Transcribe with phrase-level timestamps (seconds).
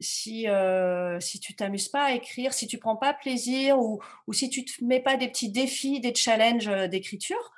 [0.00, 4.32] si, euh, si tu t'amuses pas à écrire, si tu prends pas plaisir ou, ou
[4.32, 7.52] si tu te mets pas des petits défis, des challenges euh, d'écriture,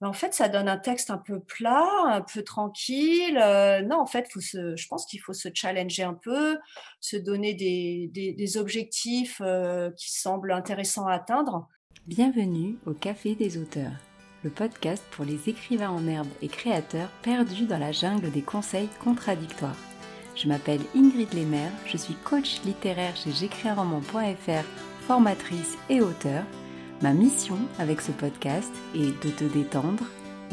[0.00, 3.38] ben, en fait, ça donne un texte un peu plat, un peu tranquille.
[3.42, 6.58] Euh, non, en fait, faut se, je pense qu'il faut se challenger un peu,
[7.00, 9.40] se donner des, des, objectifs
[9.96, 11.68] qui semblent intéressants à atteindre.
[12.06, 13.92] Bienvenue au Café des auteurs,
[14.42, 18.88] le podcast pour les écrivains en herbe et créateurs perdus dans la jungle des conseils
[19.02, 19.91] contradictoires.
[20.34, 23.50] Je m'appelle Ingrid Lemaire, je suis coach littéraire chez
[25.06, 26.44] formatrice et auteur.
[27.02, 30.04] Ma mission avec ce podcast est de te détendre,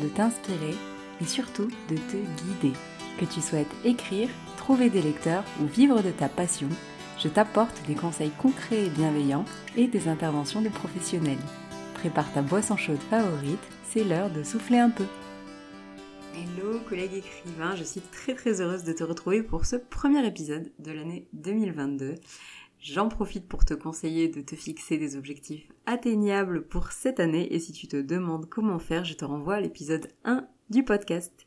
[0.01, 0.75] de t'inspirer
[1.21, 2.75] et surtout de te guider.
[3.19, 6.69] Que tu souhaites écrire, trouver des lecteurs ou vivre de ta passion,
[7.17, 11.37] je t'apporte des conseils concrets et bienveillants et des interventions de professionnels.
[11.95, 15.05] Prépare ta boisson chaude favorite, c'est l'heure de souffler un peu.
[16.39, 20.71] Hello collègues écrivains, je suis très très heureuse de te retrouver pour ce premier épisode
[20.79, 22.15] de l'année 2022.
[22.79, 27.59] J'en profite pour te conseiller de te fixer des objectifs atteignables pour cette année et
[27.59, 31.45] si tu te demandes comment faire, je te renvoie à l'épisode 1 du podcast.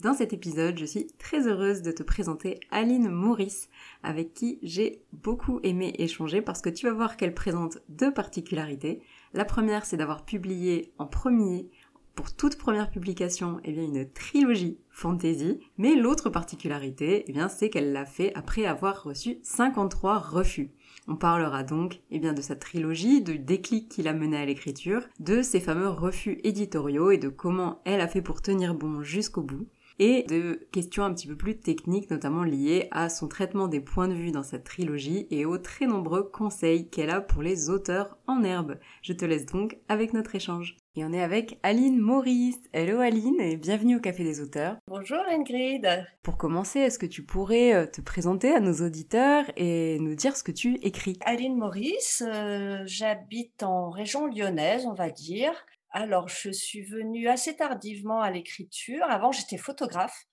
[0.00, 3.68] Dans cet épisode, je suis très heureuse de te présenter Aline Maurice,
[4.04, 9.02] avec qui j'ai beaucoup aimé échanger parce que tu vas voir qu'elle présente deux particularités.
[9.34, 11.68] La première, c'est d'avoir publié en premier
[12.14, 15.60] pour toute première publication, eh bien, une trilogie fantasy.
[15.78, 20.70] Mais l'autre particularité, eh bien, c'est qu'elle l'a fait après avoir reçu 53 refus.
[21.08, 25.02] On parlera donc eh bien, de sa trilogie, du déclic qui l'a mené à l'écriture,
[25.18, 29.42] de ses fameux refus éditoriaux et de comment elle a fait pour tenir bon jusqu'au
[29.42, 29.66] bout
[30.00, 34.08] et de questions un petit peu plus techniques, notamment liées à son traitement des points
[34.08, 38.16] de vue dans cette trilogie et aux très nombreux conseils qu'elle a pour les auteurs
[38.26, 38.78] en herbe.
[39.02, 40.79] Je te laisse donc avec notre échange.
[40.96, 42.58] Et on est avec Aline Maurice.
[42.72, 44.76] Hello Aline et bienvenue au Café des auteurs.
[44.88, 46.04] Bonjour Ingrid.
[46.24, 50.36] Pour commencer, est-ce que tu pourrais euh, te présenter à nos auditeurs et nous dire
[50.36, 51.16] ce que tu écris?
[51.24, 55.52] Aline Maurice, euh, j'habite en région lyonnaise, on va dire.
[55.92, 59.04] Alors, je suis venue assez tardivement à l'écriture.
[59.08, 60.24] Avant, j'étais photographe,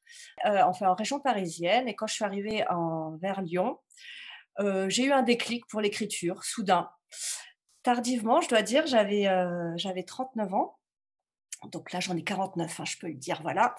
[0.48, 1.88] euh, enfin en région parisienne.
[1.88, 3.78] Et quand je suis arrivée en, vers Lyon,
[4.60, 6.90] euh, j'ai eu un déclic pour l'écriture, soudain.
[7.88, 10.78] Tardivement, je dois dire, j'avais euh, j'avais 39 ans.
[11.72, 13.76] Donc là, j'en ai 49, hein, je peux le dire, voilà.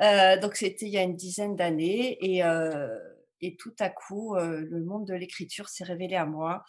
[0.00, 2.18] Euh, donc c'était il y a une dizaine d'années.
[2.20, 2.98] Et, euh,
[3.40, 6.64] et tout à coup, euh, le monde de l'écriture s'est révélé à moi.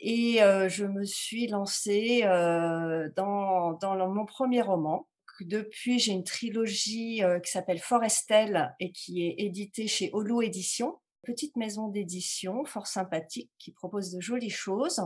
[0.00, 5.06] Et euh, je me suis lancée euh, dans, dans mon premier roman.
[5.38, 10.98] Depuis, j'ai une trilogie euh, qui s'appelle Forestel et qui est éditée chez Holo Édition.
[11.22, 15.00] Petite maison d'édition fort sympathique qui propose de jolies choses.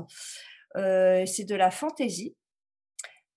[0.77, 2.37] C'est de la fantaisie,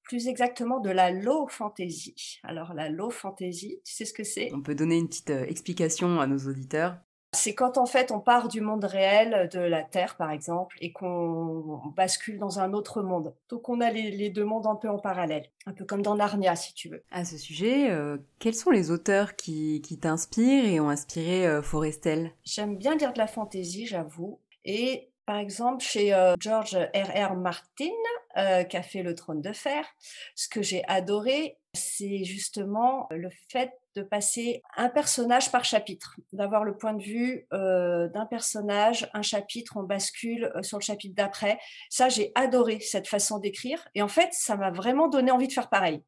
[0.04, 2.40] plus exactement de la low fantasy.
[2.44, 4.52] Alors la low fantasy, tu sais ce que c'est?
[4.54, 6.98] On peut donner une petite explication à nos auditeurs?
[7.34, 10.92] C'est quand en fait on part du monde réel de la Terre par exemple et
[10.92, 13.36] qu'on bascule dans un autre monde.
[13.50, 16.16] Donc on a les, les, deux mondes un peu en parallèle, un peu comme dans
[16.16, 17.04] Narnia si tu veux.
[17.12, 21.62] À ce sujet, euh, quels sont les auteurs qui, qui t'inspirent et ont inspiré euh,
[21.62, 24.40] Forestel J'aime bien lire de la fantaisie, j'avoue.
[24.66, 27.36] Et par exemple, chez euh, George R.R.
[27.36, 27.92] Martin,
[28.36, 29.86] euh, qui a fait Le Trône de Fer,
[30.34, 36.64] ce que j'ai adoré, c'est justement le fait de passer un personnage par chapitre, d'avoir
[36.64, 41.60] le point de vue euh, d'un personnage, un chapitre, on bascule sur le chapitre d'après.
[41.92, 43.88] Ça, j'ai adoré cette façon d'écrire.
[43.94, 46.02] Et en fait, ça m'a vraiment donné envie de faire pareil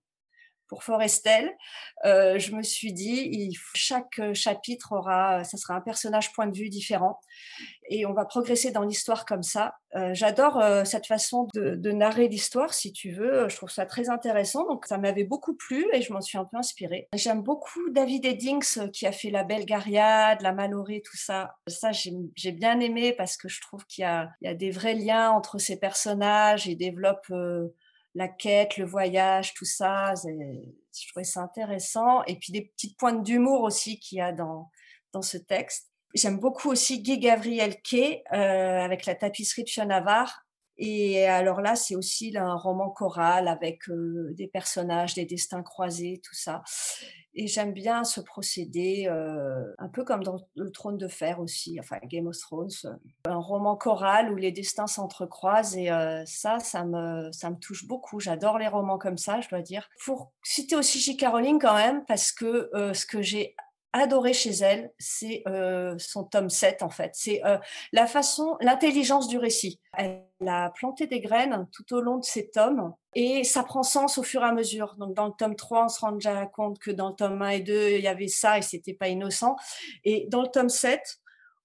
[0.72, 1.52] pour Forestel,
[2.06, 6.70] euh, je me suis dit, chaque chapitre aura, ça sera un personnage point de vue
[6.70, 7.20] différent,
[7.90, 9.76] et on va progresser dans l'histoire comme ça.
[9.96, 13.50] Euh, J'adore euh, cette façon de, de narrer l'histoire, si tu veux.
[13.50, 16.46] Je trouve ça très intéressant, donc ça m'avait beaucoup plu et je m'en suis un
[16.46, 17.10] peu inspirée.
[17.14, 21.56] J'aime beaucoup David Eddings euh, qui a fait La Belgariade, La Malorée, tout ça.
[21.68, 25.30] Ça, j'ai bien aimé parce que je trouve qu'il y, y, a des vrais liens
[25.32, 27.68] entre ces personnages et développe euh,
[28.16, 30.14] la quête, le voyage, tout ça.
[30.16, 32.24] Je trouvais ça intéressant.
[32.26, 34.70] Et puis des petites pointes d'humour aussi qu'il y a dans,
[35.14, 35.92] dans ce texte.
[36.14, 38.36] J'aime beaucoup aussi Guy Gabriel Kay euh,
[38.82, 40.44] avec la tapisserie de Fionavar.
[40.84, 46.20] Et alors là, c'est aussi un roman choral avec euh, des personnages, des destins croisés,
[46.24, 46.64] tout ça.
[47.34, 51.80] Et j'aime bien ce procédé, euh, un peu comme dans Le Trône de Fer aussi,
[51.80, 52.70] enfin Game of Thrones,
[53.26, 57.88] un roman choral où les destins s'entrecroisent et euh, ça, ça me, ça me touche
[57.88, 58.20] beaucoup.
[58.20, 59.88] J'adore les romans comme ça, je dois dire.
[60.04, 61.16] Pour citer aussi J.
[61.16, 63.56] Caroline quand même, parce que euh, ce que j'ai
[63.94, 67.12] adoré chez elle, c'est euh, son tome 7 en fait.
[67.14, 67.58] C'est euh,
[67.92, 69.80] la façon, l'intelligence du récit.
[69.98, 74.18] Elle a planté des graines tout au long de ces tomes et ça prend sens
[74.18, 74.96] au fur et à mesure.
[74.98, 77.50] Donc dans le tome 3, on se rend déjà compte que dans le tome 1
[77.50, 79.56] et 2, il y avait ça et c'était pas innocent.
[80.04, 81.22] Et dans le tome 7,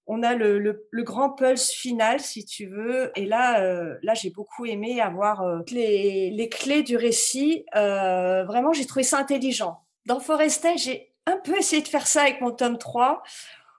[0.06, 3.11] on a le, grand pulse final, si tu veux.
[3.17, 7.64] Et là, euh, là, j'ai beaucoup aimé avoir euh, les, clés du récit.
[7.75, 9.81] Euh, vraiment, j'ai trouvé ça intelligent.
[10.06, 13.23] Dans Forestel, j'ai un peu essayé de faire ça avec mon tome 3,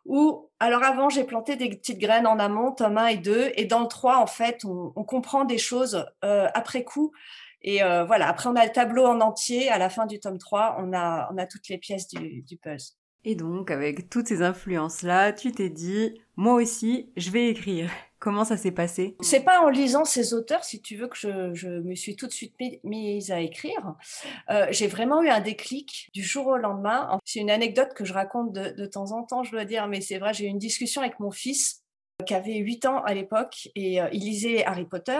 [0.05, 3.51] où, alors avant, j'ai planté des petites graines en amont, tome 1 et 2.
[3.55, 7.11] Et dans le 3, en fait, on, comprend des choses après coup.
[7.61, 9.69] Et voilà, après, on a le tableau en entier.
[9.69, 12.55] À la fin du tome 3, on a, on a toutes les pièces du, du
[12.55, 12.95] puzzle.
[13.25, 17.89] Et donc, avec toutes ces influences-là, tu t'es dit, moi aussi, je vais écrire.
[18.19, 19.15] Comment ça s'est passé?
[19.19, 22.31] C'est pas en lisant ces auteurs, si tu veux, que je, me suis tout de
[22.31, 23.95] suite mise à écrire.
[24.49, 27.19] Euh, j'ai vraiment eu un déclic du jour au lendemain.
[27.25, 30.17] C'est une anecdote que je raconte de, temps en temps, je dois dire, mais c'est
[30.17, 31.83] vrai, j'ai eu une discussion avec mon fils
[32.25, 35.19] qui avait 8 ans à l'époque et euh, il lisait Harry Potter,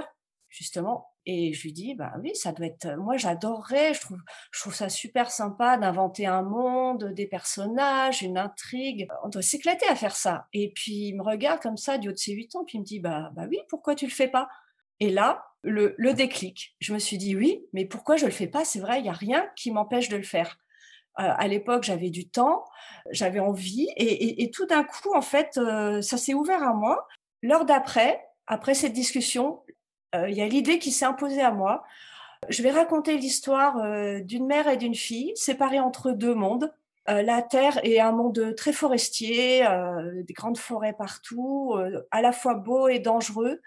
[0.50, 1.08] justement.
[1.30, 2.96] Et je lui dis, bah oui, ça doit être.
[2.96, 3.94] Moi, j'adorerais.
[3.94, 4.18] Je trouve,
[4.50, 9.10] je trouve ça super sympa d'inventer un monde, des personnages, une intrigue.
[9.26, 10.48] On doit s'éclater à faire ça.
[10.54, 12.82] Et puis il me regarde comme ça du haut de ses huit ans, puis il
[12.82, 14.48] me dit, bah, bah oui, pourquoi tu le fais pas?
[15.02, 16.78] Et là, le, déclic.
[16.80, 18.64] Je me suis dit, oui, mais pourquoi je le fais pas?
[18.64, 20.58] C'est vrai, il y a rien qui m'empêche de le faire.
[21.20, 22.64] Euh, à l'époque, j'avais du temps,
[23.12, 27.06] j'avais envie, et, tout d'un coup, en fait, euh, ça s'est ouvert à moi.
[27.42, 29.62] L'heure d'après, après cette discussion,
[30.14, 31.84] il y a l'idée qui s'est imposée à moi.
[32.50, 36.74] Je vais raconter l'histoire euh, d'une mère et d'une fille séparées entre deux mondes.
[37.10, 39.66] Euh, la Terre est un monde très forestier,
[40.24, 41.76] des grandes forêts partout,
[42.12, 43.62] à la fois beau et dangereux.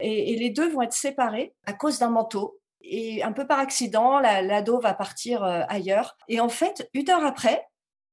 [0.00, 2.60] Et, les deux vont être séparés à cause d'un manteau.
[2.82, 6.16] Et un peu par accident, l'ado va partir ailleurs.
[6.28, 7.66] Et en fait, une heure après,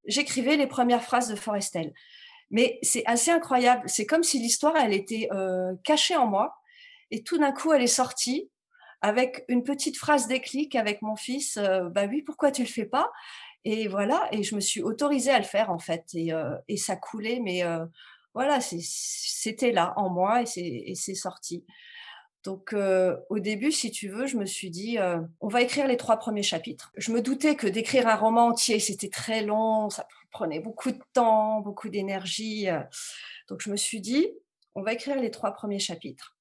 [0.05, 1.93] j'écrivais les premières phrases de Forestel.
[2.49, 3.83] Mais c'est assez incroyable.
[3.87, 5.29] C'est comme si l'histoire, elle était
[5.83, 6.55] cachée en moi.
[7.11, 8.49] Et tout d'un coup, elle est sortie
[9.01, 11.57] avec une petite phrase déclic avec mon fils.
[11.57, 13.11] Euh, bah oui, pourquoi tu le fais pas?
[13.63, 14.27] Et voilà.
[14.31, 16.05] Et je me suis autorisée à le faire en fait.
[16.15, 17.85] Et, euh, ça coulait, mais euh,
[18.33, 21.65] voilà, c'était là en moi et c'est sorti.
[22.43, 22.75] Donc
[23.29, 24.97] au début, si tu veux, je me suis dit,
[25.39, 26.91] on va écrire les trois premiers chapitres.
[26.95, 30.99] Je me doutais que d'écrire un roman entier, c'était très long, ça prenait beaucoup de
[31.13, 32.67] temps, beaucoup d'énergie.
[33.47, 34.27] Donc je me suis dit,
[34.75, 36.34] on va écrire les trois premiers chapitres.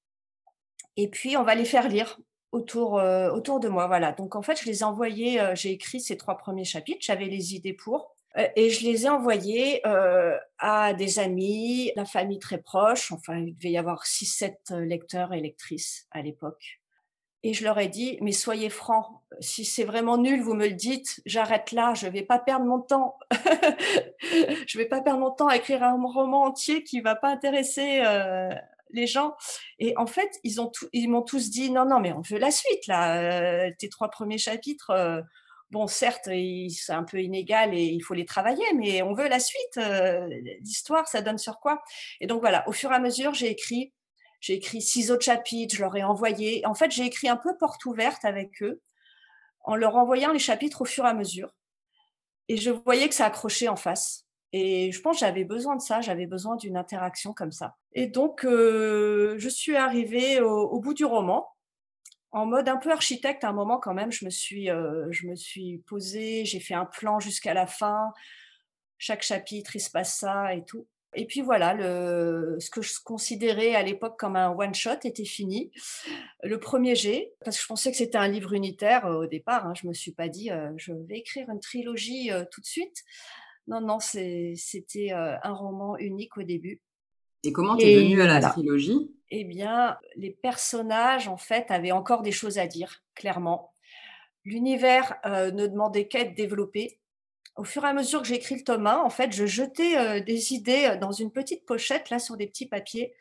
[0.97, 2.19] Et puis, on va les faire lire
[2.51, 3.87] autour, euh, autour de moi.
[3.87, 4.11] Voilà.
[4.13, 7.25] Donc, en fait, je les ai envoyés, euh, j'ai écrit ces trois premiers chapitres, j'avais
[7.25, 8.15] les idées pour.
[8.37, 9.81] Euh, et je les ai envoyés
[10.57, 13.11] à des amis, la famille très proche.
[13.11, 16.79] Enfin, il devait y avoir 6-7 lecteurs et lectrices à l'époque.
[17.43, 19.05] Et je leur ai dit, mais soyez francs,
[19.39, 22.65] si c'est vraiment nul, vous me le dites, j'arrête là, je ne vais pas perdre
[22.65, 23.19] mon temps.
[23.31, 27.13] je ne vais pas perdre mon temps à écrire un roman entier qui ne va
[27.13, 28.01] pas intéresser
[28.91, 29.35] les gens.
[29.79, 32.51] Et en fait, ils ont ils m'ont tous dit non, non, mais on veut la
[32.51, 33.67] suite là.
[33.67, 35.21] Euh, tes trois premiers chapitres, euh,
[35.71, 39.39] bon, certes, c'est un peu inégal et il faut les travailler, mais on veut la
[39.39, 39.77] suite.
[39.77, 40.27] Euh,
[40.61, 41.81] l'histoire, ça donne sur quoi?
[42.21, 43.93] Et donc voilà, au fur et à mesure, j'ai écrit,
[44.39, 46.65] j'ai écrit six autres chapitres, je leur ai envoyé.
[46.65, 48.81] En fait, j'ai écrit un peu porte ouverte avec eux,
[49.61, 51.51] en leur envoyant les chapitres au fur et à mesure.
[52.47, 54.24] Et je voyais que ça accrochait en face.
[54.53, 57.75] Et je pense que j'avais besoin de ça, j'avais besoin d'une interaction comme ça.
[57.93, 61.47] Et donc, euh, je suis arrivée au, bout du roman,
[62.31, 64.11] en mode un peu architecte à un moment quand même.
[64.11, 68.13] Je me suis, euh, je me suis posée, j'ai fait un plan jusqu'à la fin.
[68.97, 70.87] Chaque chapitre, il se passe ça et tout.
[71.17, 75.71] Et puis voilà, ce que je considérais à l'époque comme un one-shot était fini.
[76.43, 79.65] Le premier G, parce que je pensais que c'était un livre unitaire euh, au départ.
[79.65, 83.03] Hein, je me suis pas dit, je vais écrire une trilogie tout de suite.
[83.67, 86.81] Non, non, c'était euh, un roman unique au début.
[87.43, 89.11] Et comment t'es venue à la trilogie?
[89.31, 93.73] Eh bien, les personnages, en fait, avaient encore des choses à dire, clairement.
[94.43, 96.99] L'univers euh, ne demandait qu'à être développé.
[97.55, 100.19] Au fur et à mesure que j'écris le tome 1, en fait, je jetais euh,
[100.19, 103.13] des idées dans une petite pochette, là, sur des petits papiers.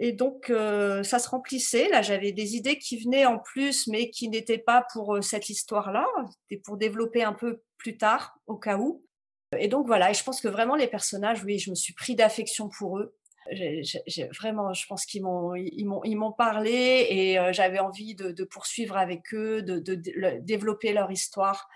[0.00, 1.88] Et donc, ça se remplissait.
[1.88, 6.06] Là, j'avais des idées qui venaient en plus, mais qui n'étaient pas pour cette histoire-là.
[6.42, 9.02] C'était pour développer un peu plus tard, au cas où.
[9.56, 12.14] Et donc voilà, et je pense que vraiment les personnages, oui, je me suis pris
[12.14, 13.14] d'affection pour eux.
[14.38, 18.44] Vraiment, je pense qu'ils m'ont, ils m'ont, ils m'ont parlé et euh, j'avais envie de,
[18.44, 19.94] poursuivre avec eux, de,
[20.40, 21.66] développer leur histoire.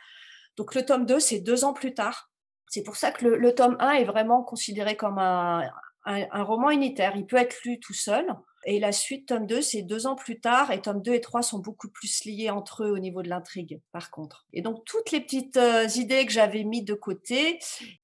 [0.56, 2.30] Donc le tome 2, c'est deux ans plus tard.
[2.68, 5.70] C'est pour ça que le, tome 1 est vraiment considéré comme un
[6.04, 7.16] roman unitaire.
[7.16, 8.26] Il peut être lu tout seul,
[8.64, 11.42] et la suite, tome 2, c'est deux ans plus tard, et tome 2 et 3
[11.42, 14.46] sont beaucoup plus liés entre eux au niveau de l'intrigue, par contre.
[14.52, 17.58] Et donc, toutes les petites euh, idées que j'avais mises de côté,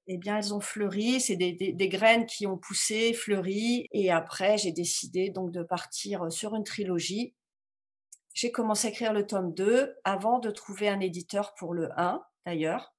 [0.08, 4.72] eh bien, elles ont fleuri, c'est des, graines qui ont poussé, fleuri, et après, j'ai
[4.72, 7.34] décidé donc de partir sur une trilogie.
[8.34, 12.20] J'ai commencé à écrire le tome 2 avant de trouver un éditeur pour le 1,
[12.46, 12.94] d'ailleurs.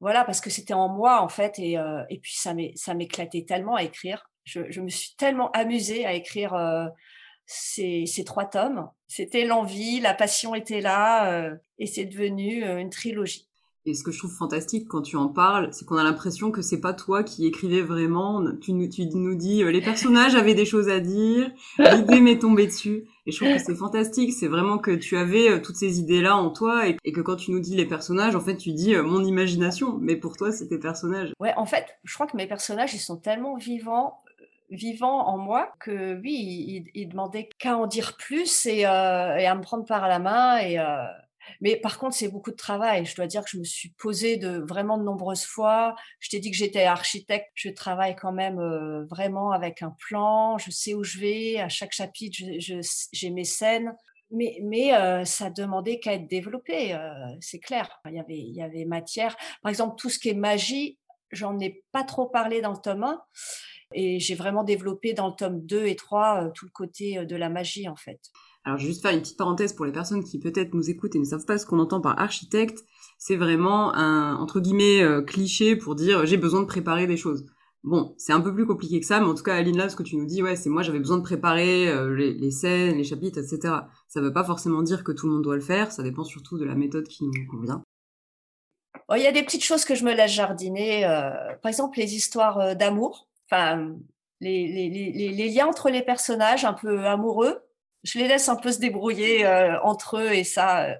[0.00, 3.76] Voilà, parce que c'était en moi, en fait, et, euh, et puis ça m'éclatait tellement
[3.76, 6.54] à écrire Je, me suis tellement amusée à écrire
[7.46, 8.88] ces, trois tomes.
[9.08, 13.48] C'était l'envie, la passion était là, et c'est devenu une trilogie.
[13.84, 16.62] Et ce que je trouve fantastique quand tu en parles, c'est qu'on a l'impression que
[16.62, 18.44] c'est pas toi qui écrivais vraiment.
[18.60, 22.38] Tu nous, tu nous dis, euh, les personnages avaient des choses à dire, l'idée m'est
[22.38, 23.08] tombée dessus.
[23.26, 24.32] Et je trouve que c'est fantastique.
[24.32, 27.50] C'est vraiment que tu avais euh, toutes ces idées-là en toi et, que quand tu
[27.50, 29.98] nous dis les personnages, en fait, tu dis euh, mon imagination.
[30.00, 31.32] Mais pour toi, c'est tes personnages.
[31.40, 34.22] Ouais, en fait, je crois que mes personnages, ils sont tellement vivants
[34.72, 36.32] vivants en moi que oui,
[36.68, 40.58] ils, ils demandaient qu'à en dire plus et, et, à me prendre par la main
[40.58, 40.78] et,
[41.60, 43.04] mais par contre, c'est beaucoup de travail.
[43.04, 45.94] Je dois dire que je me suis posée de vraiment de nombreuses fois.
[46.20, 47.50] Je t'ai dit que j'étais architecte.
[47.54, 50.58] Je travaille quand même euh, vraiment avec un plan.
[50.58, 51.58] Je sais où je vais.
[51.58, 53.94] À chaque chapitre, j'ai mes scènes.
[54.30, 58.00] Mais, mais euh, ça demandait qu'à être développé, euh, c'est clair.
[58.06, 59.36] Il y, avait, il y avait matière.
[59.62, 60.98] Par exemple, tout ce qui est magie,
[61.32, 63.22] j'en ai pas trop parlé dans le tome 1.
[63.94, 67.48] Et j'ai vraiment développé dans le tome 2 et 3 tout le côté de la
[67.48, 68.20] magie, en fait.
[68.64, 71.16] Alors, je vais juste faire une petite parenthèse pour les personnes qui peut-être nous écoutent
[71.16, 72.84] et ne savent pas ce qu'on entend par architecte.
[73.18, 77.46] C'est vraiment un, entre guillemets, euh, cliché pour dire j'ai besoin de préparer des choses.
[77.82, 79.96] Bon, c'est un peu plus compliqué que ça, mais en tout cas, Aline, là, ce
[79.96, 83.04] que tu nous dis, ouais, c'est moi, j'avais besoin de préparer euh, les, scènes, les
[83.04, 83.74] chapitres, etc.
[84.06, 86.58] Ça veut pas forcément dire que tout le monde doit le faire, ça dépend surtout
[86.58, 87.82] de la méthode qui nous convient.
[89.08, 91.98] Oh, il y a des petites choses que je me laisse jardiner, euh, par exemple
[91.98, 93.26] les histoires d'amour,
[94.40, 97.62] les, liens entre les personnages un peu amoureux
[98.04, 100.94] je les laisse un peu se débrouiller euh, entre eux et ça, euh,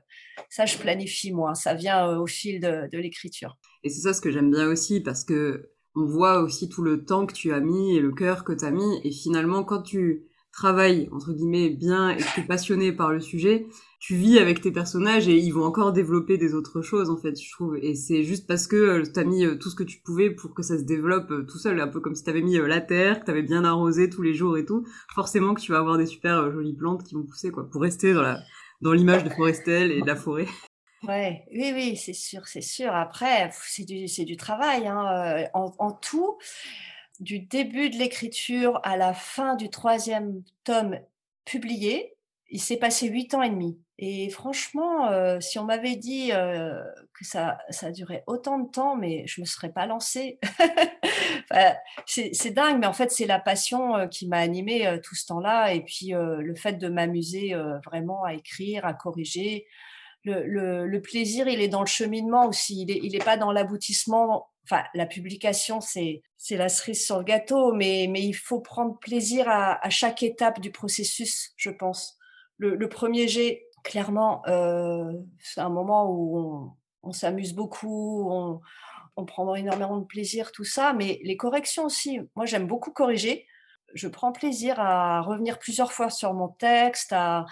[0.49, 1.55] ça je planifie moi.
[1.55, 3.57] Ça vient euh, au fil de, de l'écriture.
[3.83, 7.05] Et c'est ça ce que j'aime bien aussi parce que on voit aussi tout le
[7.05, 9.83] temps que tu as mis et le cœur que tu as mis et finalement quand
[9.83, 13.67] tu travailles entre guillemets bien et que tu es passionné par le sujet,
[13.99, 17.41] tu vis avec tes personnages et ils vont encore développer des autres choses en fait
[17.41, 20.01] je trouve et c'est juste parce que euh, t'as mis euh, tout ce que tu
[20.01, 22.59] pouvais pour que ça se développe euh, tout seul un peu comme si t'avais mis
[22.59, 25.79] la terre que t'avais bien arrosé tous les jours et tout forcément que tu vas
[25.79, 28.41] avoir des super jolies plantes qui vont pousser quoi pour rester dans la
[28.81, 30.47] dans l'image de Forestel et de la forêt
[31.09, 32.95] Ouais, oui, oui, c'est sûr, c'est sûr.
[32.95, 34.87] Après, c'est du, du travail.
[34.87, 35.49] Hein.
[35.53, 36.39] En, tout,
[37.23, 40.99] du début de l'écriture à la fin du troisième tome
[41.45, 42.17] publié,
[42.51, 43.79] il s'est passé huit ans et demi.
[43.99, 46.83] Et franchement, euh, si on m'avait dit euh,
[47.15, 50.41] que ça, ça durait autant de temps, mais je ne me serais pas lancée.
[52.07, 55.73] c'est dingue, mais en fait, c'est la passion euh, qui m'a animée tout ce temps-là.
[55.73, 57.55] Et puis, le fait de m'amuser
[57.87, 59.67] vraiment à écrire, à corriger.
[60.25, 62.83] Le, plaisir, il est dans le cheminement aussi.
[62.83, 64.49] Il n'est il est pas dans l'aboutissement.
[64.65, 69.85] Enfin, la publication, c'est la cerise sur le gâteau, mais, il faut prendre plaisir à,
[69.85, 72.19] à chaque étape du processus, je pense
[72.63, 79.99] le, premier jet, clairement, euh, c'est un moment où on, s'amuse beaucoup, on, prend énormément
[79.99, 82.21] de plaisir, tout ça, mais les corrections aussi.
[82.35, 83.47] Moi, j'aime beaucoup corriger.
[83.95, 87.47] Je prends plaisir à revenir plusieurs fois sur mon texte, à,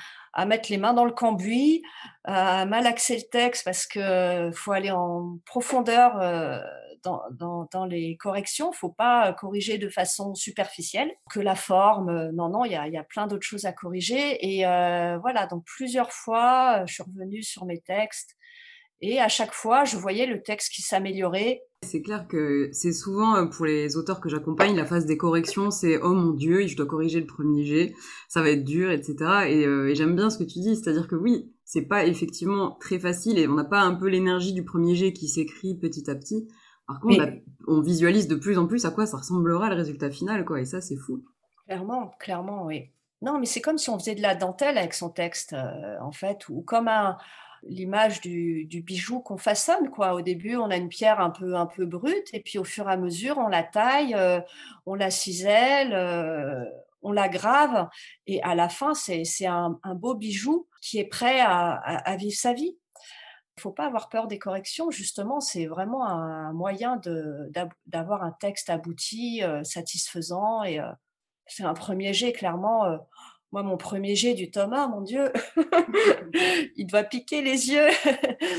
[0.46, 1.82] mettre les mains dans le cambouis,
[2.24, 6.18] à malaxer le texte parce que faut aller en profondeur
[7.07, 8.73] euh, dans, dans, les corrections.
[8.73, 11.11] Faut pas corriger de façon superficielle.
[11.30, 14.38] Que la forme, euh, non, non, il y a, plein d'autres choses à corriger.
[14.40, 18.37] Et euh, voilà, donc plusieurs fois, euh, je suis revenue sur mes textes.
[19.02, 21.62] Et à chaque fois, je voyais le texte qui s'améliorait.
[21.83, 25.97] C'est clair que c'est souvent pour les auteurs que j'accompagne, la phase des corrections, c'est
[26.02, 27.95] oh mon dieu, je dois corriger le premier jet,
[28.28, 29.16] ça va être dur, etc.
[29.49, 32.99] Et, et j'aime bien ce que tu dis, c'est-à-dire que oui, c'est pas effectivement très
[32.99, 36.16] facile et on n'a pas un peu l'énergie du premier jet qui s'écrit petit à
[36.16, 36.49] petit.
[36.90, 37.25] Par contre,
[37.68, 40.61] on visualise de plus en plus à quoi ça ressemblera le résultat final, quoi.
[40.61, 41.23] Et ça, c'est fou.
[41.66, 42.90] Clairement, clairement, oui.
[43.23, 46.11] Non, mais c'est comme si on faisait de la dentelle avec son texte, euh, en
[46.11, 46.90] fait, ou comme
[47.62, 50.14] l'image du, bijou qu'on façonne, quoi.
[50.14, 52.88] Au début, on a une pierre un peu, un peu brute, et puis au fur
[52.88, 54.40] et à mesure, on la taille, euh,
[54.85, 56.64] on la cisèle, euh,
[57.02, 57.88] on la grave,
[58.26, 62.79] et à la fin, c'est un, beau bijou qui est prêt à vivre sa vie.
[63.60, 67.00] Faut pas avoir peur des corrections, justement, c'est vraiment un moyen
[67.86, 70.62] d'avoir un texte abouti, euh, satisfaisant.
[70.62, 70.90] Et euh,
[71.46, 72.86] c'est un premier jet, clairement.
[72.86, 72.96] Euh,
[73.52, 75.32] moi, mon premier jet du Thomas, mon Dieu,
[76.76, 77.88] il doit piquer les yeux.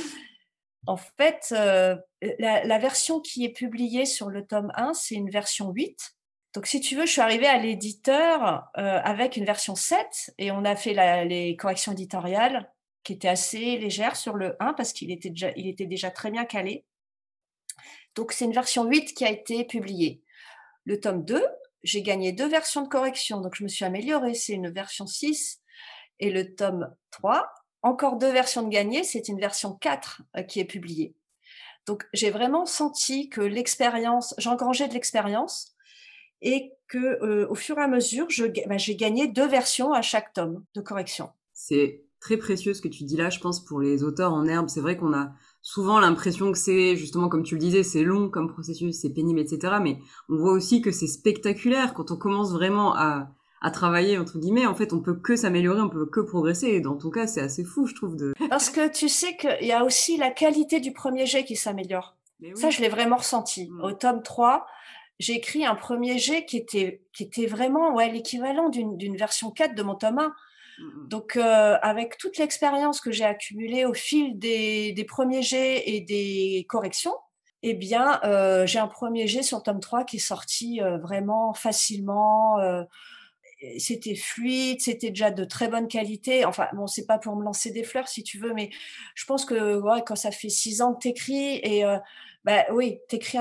[0.86, 6.16] en fait, la, version qui est publiée sur le tome 1, c'est une version 8.
[6.54, 10.66] Donc, si tu veux, je suis arrivée à l'éditeur avec une version 7 et on
[10.66, 12.70] a fait les corrections éditoriales
[13.04, 16.32] qui était assez légère sur le 1 parce qu'il était déjà, il était déjà très
[16.32, 16.86] bien calé.
[18.16, 20.22] Donc c'est une version 8 qui a été publiée.
[20.86, 21.44] Le tome 2,
[21.84, 25.62] j'ai gagné deux versions de correction, donc je me suis améliorée, c'est une version 6.
[26.20, 30.60] Et le tome 3, encore deux versions de gagnées, c'est une version 4 euh, qui
[30.60, 31.16] est publiée.
[31.88, 35.76] Donc j'ai vraiment senti que l'expérience, j'engrangeais de l'expérience
[36.42, 38.28] et que au fur et à mesure,
[38.68, 41.30] bah, j'ai gagné deux versions à chaque tome de correction.
[41.54, 44.70] C'est très précieux ce que tu dis là, je pense, pour les auteurs en herbe.
[44.70, 48.30] C'est vrai qu'on a souvent l'impression que c'est, justement, comme tu le disais, c'est long
[48.30, 49.76] comme processus, c'est pénible, etc.
[49.82, 49.98] Mais
[50.30, 54.68] on voit aussi que c'est spectaculaire quand on commence vraiment à, à travailler, entre guillemets.
[54.68, 56.68] En fait, on peut que s'améliorer, on peut que progresser.
[56.68, 58.16] Et dans ton cas, c'est assez fou, je trouve.
[58.16, 58.34] De...
[58.50, 62.16] Parce que tu sais qu'il y a aussi la qualité du premier jet qui s'améliore.
[62.56, 63.70] Ça, je l'ai vraiment ressenti.
[63.70, 63.82] Mmh.
[63.84, 64.66] Au tome 3,
[65.20, 69.76] j'ai écrit un premier jet qui était, qui était vraiment ouais, l'équivalent d'une version 4
[69.76, 70.34] de mon tome 1.
[70.80, 76.02] Mmh Donc, euh, avec toute l'expérience que j'ai accumulée au fil des, premiers jets et
[76.02, 77.16] des corrections,
[77.64, 81.54] eh bien, euh, j'ai un premier jet sur tome 3 qui est sorti euh, vraiment
[81.54, 82.58] facilement.
[83.78, 86.46] c'était fluide, c'était déjà de très bonne qualité.
[86.46, 88.72] Enfin, bon, c'est pas pour me lancer des fleurs si tu veux, mais
[89.16, 91.84] je pense que quand ça fait six ans que t'écris et
[92.44, 93.38] bah oui, t'écris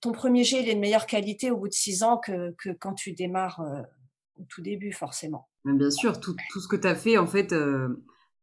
[0.00, 2.92] ton premier jet il est de meilleure qualité au bout de six ans que quand
[2.92, 3.62] tu démarres
[4.38, 5.48] au tout début, forcément.
[5.64, 7.88] Bien sûr, tout, tout ce que tu as fait, en fait, euh,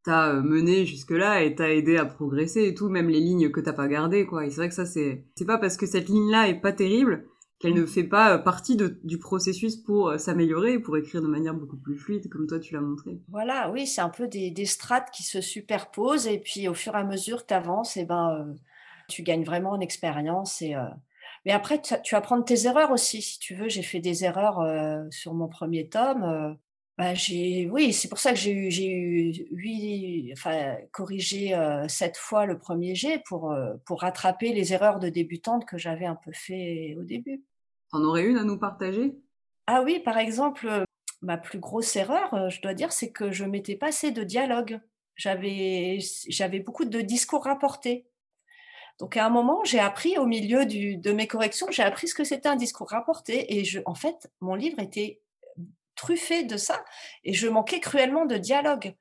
[0.03, 3.59] t'as euh, mené jusque-là et t'as aidé à progresser et tout, même les lignes que
[3.59, 4.45] t'as pas gardées, quoi.
[4.45, 7.25] Et c'est vrai que ça, c'est, c'est pas parce que cette ligne-là est pas terrible
[7.59, 11.27] qu'elle ne fait pas euh, partie de, du processus pour euh, s'améliorer, pour écrire de
[11.27, 13.19] manière beaucoup plus fluide, comme toi tu l'as montré.
[13.29, 16.95] Voilà, oui, c'est un peu des, des, strates qui se superposent et puis au fur
[16.95, 18.55] et à mesure que tu avances, et ben,
[19.07, 20.75] tu gagnes vraiment en expérience et
[21.43, 23.67] mais après, tu, vas prendre tes erreurs aussi, si tu veux.
[23.67, 24.61] J'ai fait des erreurs
[25.09, 26.55] sur mon premier tome.
[27.01, 31.87] Bah, j'ai, oui, c'est pour ça que j'ai eu, j'ai eu huit, enfin, corrigé euh,
[31.87, 33.55] sept fois le premier jet pour,
[33.87, 37.43] pour rattraper les erreurs de débutante que j'avais un peu fait au début.
[37.91, 39.15] en aurais une à nous partager?
[39.65, 40.83] Ah oui, par exemple,
[41.23, 44.79] ma plus grosse erreur, je dois dire, c'est que je mettais pas assez de dialogue.
[45.15, 45.97] J'avais,
[46.29, 48.05] j'avais beaucoup de discours rapportés.
[48.99, 52.23] Donc à un moment, j'ai appris au milieu de mes corrections, j'ai appris ce que
[52.23, 55.19] c'était un discours rapporté et je, en fait, mon livre était
[55.95, 56.83] truffé de ça
[57.23, 58.95] et je manquais cruellement de dialogue.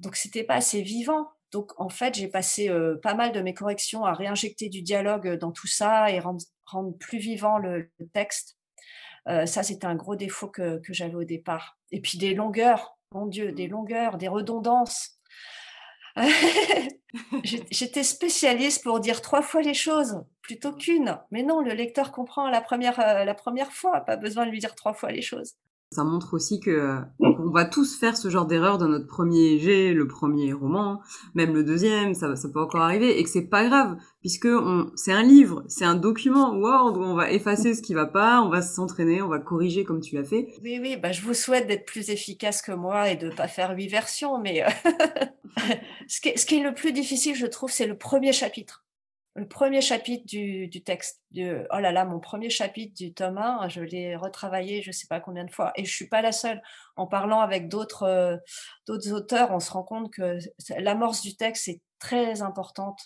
[0.00, 1.28] Donc c'était pas assez vivant.
[1.52, 5.36] Donc en fait, j'ai passé euh, pas mal de mes corrections à réinjecter du dialogue
[5.38, 6.40] dans tout ça et rendre,
[6.98, 8.56] plus vivant le, texte.
[9.28, 11.78] Euh, ça, c'était un gros défaut que, que j'avais au départ.
[11.90, 15.18] Et puis des longueurs, mon Dieu, des longueurs, des redondances.
[17.70, 21.18] J'étais spécialiste pour dire trois fois les choses plutôt qu'une.
[21.30, 24.58] Mais non, le lecteur comprend la première, euh, la première fois, pas besoin de lui
[24.58, 25.54] dire trois fois les choses.
[25.92, 29.58] Ça montre aussi que euh, on va tous faire ce genre d'erreur dans notre premier
[29.58, 31.02] jet, le premier roman,
[31.34, 34.90] même le deuxième, ça, ça peut encore arriver, et que c'est pas grave, puisque on,
[34.94, 38.40] c'est un livre, c'est un document Word où on va effacer ce qui va pas,
[38.40, 40.48] on va s'entraîner, on va corriger comme tu l'as fait.
[40.62, 43.76] Oui, oui, bah je vous souhaite d'être plus efficace que moi et de pas faire
[43.76, 44.70] huit versions, mais euh,
[46.08, 48.82] ce, qui ce qui est le plus difficile, je trouve, c'est le premier chapitre
[49.34, 51.22] le premier chapitre du, du texte.
[51.30, 54.92] De, oh là là, mon premier chapitre du tome 1, je l'ai retravaillé je ne
[54.92, 55.72] sais pas combien de fois.
[55.76, 56.60] Et je suis pas la seule.
[56.96, 58.36] En parlant avec d'autres euh,
[58.86, 60.38] d'autres auteurs, on se rend compte que
[60.78, 63.00] l'amorce du texte est très importante.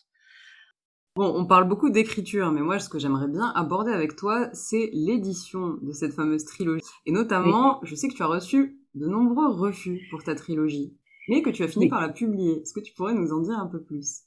[1.15, 4.91] Bon, on parle beaucoup d'écriture, mais moi, ce que j'aimerais bien aborder avec toi, c'est
[4.93, 6.85] l'édition de cette fameuse trilogie.
[7.07, 10.95] Et notamment, je sais que tu as reçu de nombreux refus pour ta trilogie,
[11.29, 12.61] mais que tu as fini par la publier.
[12.61, 14.25] Est-ce que tu pourrais nous en dire un peu plus?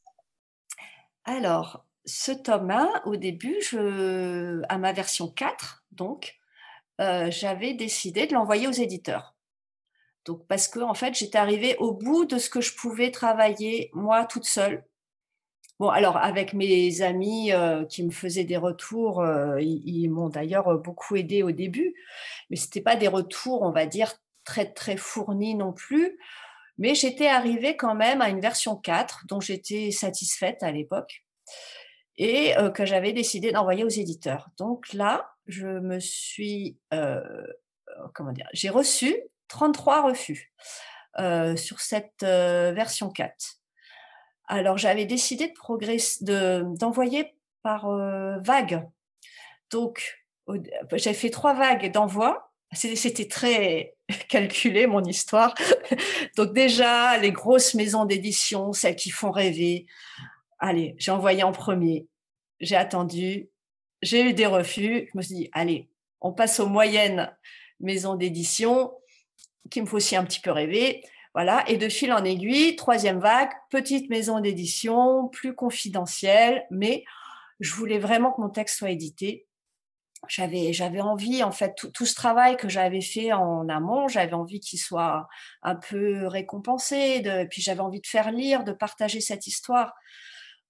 [1.26, 3.60] Alors, ce tome 1, au début,
[4.68, 6.40] à ma version 4, donc,
[7.00, 9.36] euh, j'avais décidé de l'envoyer aux éditeurs.
[10.26, 13.90] Donc, parce que, en fait, j'étais arrivée au bout de ce que je pouvais travailler,
[13.94, 14.84] moi, toute seule.
[15.80, 20.78] Bon, alors, avec mes amis euh, qui me faisaient des retours, euh, ils, m'ont d'ailleurs
[20.80, 21.94] beaucoup aidé au début,
[22.50, 26.18] mais ce n'était pas des retours, on va dire, très, très fournis non plus.
[26.78, 31.24] Mais j'étais arrivée quand même à une version 4 dont j'étais satisfaite à l'époque
[32.20, 34.50] et euh, que j'avais décidé d'envoyer aux éditeurs.
[34.58, 37.24] Donc là, je me suis, euh,
[38.14, 39.16] comment dire, j'ai reçu
[39.48, 40.54] 33 refus
[41.18, 43.56] euh, sur cette version 4.
[44.48, 45.54] Alors j'avais décidé
[46.22, 47.88] d'envoyer par
[48.42, 48.88] vague.
[49.72, 50.26] Donc
[50.94, 52.52] j'ai fait trois vagues d'envoi.
[52.74, 53.96] C'était très
[54.30, 55.54] calculé mon histoire.
[56.38, 59.86] Donc déjà les grosses maisons d'édition, celles qui font rêver,
[60.60, 62.08] allez, j'ai envoyé en premier,
[62.60, 63.50] j'ai attendu,
[64.02, 65.10] j'ai eu des refus.
[65.12, 65.90] Je me suis dit, allez,
[66.22, 67.32] on passe aux moyennes
[67.80, 68.94] maisons d'édition,
[69.70, 71.04] qui me faut aussi un petit peu rêver.
[71.36, 77.06] Voilà, et de fil en aiguille, troisième vague, petite maison d'édition, plus confidentielle, mais
[77.60, 79.46] je voulais vraiment que mon texte soit édité.
[80.28, 84.60] J'avais, j'avais envie, en fait, tout, ce travail que j'avais fait en amont, j'avais envie
[84.60, 85.30] qu'il soit
[85.62, 89.94] un peu récompensé, puis j'avais envie de faire lire, de partager cette histoire.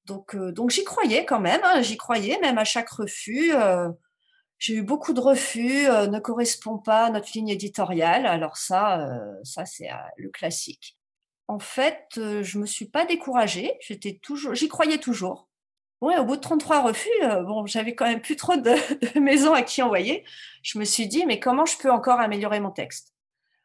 [0.10, 3.54] Donc, euh, donc j'y croyais quand même, hein, j'y croyais, même à chaque refus.
[3.54, 3.90] Euh,
[4.58, 8.26] J'ai eu beaucoup de refus, ne correspond pas à notre ligne éditoriale.
[8.26, 9.08] Alors ça,
[9.44, 10.98] ça c'est le classique.
[11.48, 13.78] En fait, je me suis pas découragée.
[13.82, 15.48] J'étais toujours, j'y croyais toujours.
[16.02, 17.10] Au bout de 33 refus,
[17.46, 18.62] bon, j'avais quand même plus trop de,
[19.14, 20.26] de, maisons à qui envoyer.
[20.64, 23.14] Je me suis dit, mais comment je peux encore améliorer mon texte?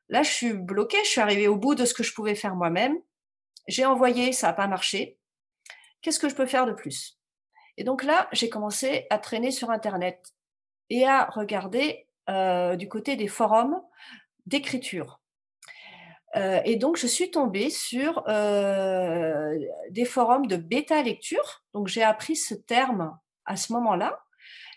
[0.09, 1.03] Là, je suis bloquée.
[1.05, 2.97] Je suis arrivée au bout de ce que je pouvais faire moi-même.
[3.67, 5.19] J'ai envoyé, ça n'a pas marché.
[6.05, 7.19] Qu'est-ce que je peux faire de plus?
[7.79, 10.35] Et donc là, j'ai commencé à traîner sur Internet
[10.91, 13.81] et à regarder euh, du côté des forums
[14.45, 15.23] d'écriture.
[16.37, 21.65] Euh, et donc, je suis tombée sur euh, des forums de bêta lecture.
[21.73, 24.21] Donc, j'ai appris ce terme à ce moment-là.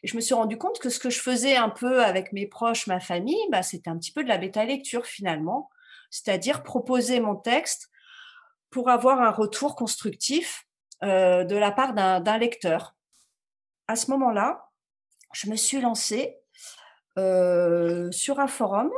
[0.04, 2.48] Et je me suis rendu compte que ce que je faisais un peu avec mes
[2.48, 5.70] proches, ma famille, bah, c'était un petit peu de la bêta lecture finalement.
[6.10, 7.90] C'est-à-dire proposer mon texte
[8.70, 10.67] pour avoir un retour constructif
[11.02, 12.96] de la part d'un lecteur.
[13.88, 14.70] À ce moment-là,
[15.34, 16.38] je me suis lancée
[17.16, 18.92] sur un forum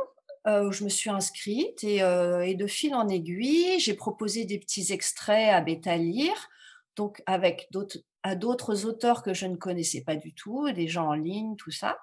[0.46, 5.52] où je me suis inscrite et, de fil en aiguille, j'ai proposé des petits extraits
[5.52, 6.48] à bêta lire,
[6.96, 11.08] donc avec d'autres à d'autres auteurs que je ne connaissais pas du tout, des gens
[11.08, 11.98] en ligne, tout ça.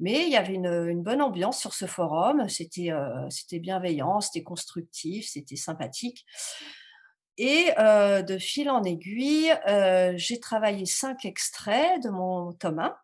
[0.00, 2.92] Mais il y avait une, bonne ambiance sur ce forum, c'était
[3.58, 6.24] bienveillant, c'était constructif, c'était sympathique.
[7.38, 9.54] Et de fil en aiguille,
[10.16, 12.96] j'ai travaillé cinq extraits de mon tome 1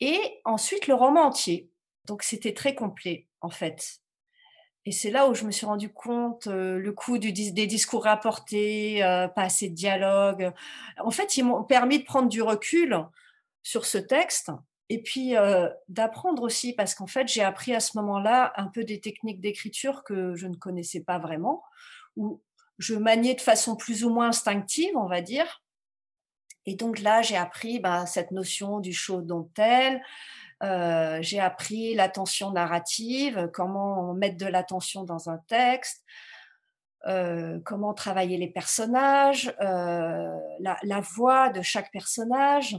[0.00, 1.68] et ensuite le roman entier.
[2.04, 4.00] Donc c'était très complet en fait.
[4.84, 7.32] Et c'est là où je me suis rendu compte euh, le coût des
[7.66, 10.50] discours rapportés, euh, pas assez de dialogue.
[10.98, 12.96] En fait, ils m'ont permis de prendre du recul
[13.62, 14.50] sur ce texte
[14.88, 18.82] et puis euh, d'apprendre aussi parce qu'en fait, j'ai appris à ce moment-là un peu
[18.82, 21.62] des techniques d'écriture que je ne connaissais pas vraiment,
[22.16, 22.40] où
[22.78, 25.62] je maniais de façon plus ou moins instinctive, on va dire.
[26.66, 30.02] Et donc là, j'ai appris bah, cette notion du show dont tel.
[30.62, 36.04] Euh, j'ai appris l'attention narrative, comment mettre de l'attention dans un texte,
[37.06, 42.76] euh, comment travailler les personnages, euh, la, la, voix de chaque personnage,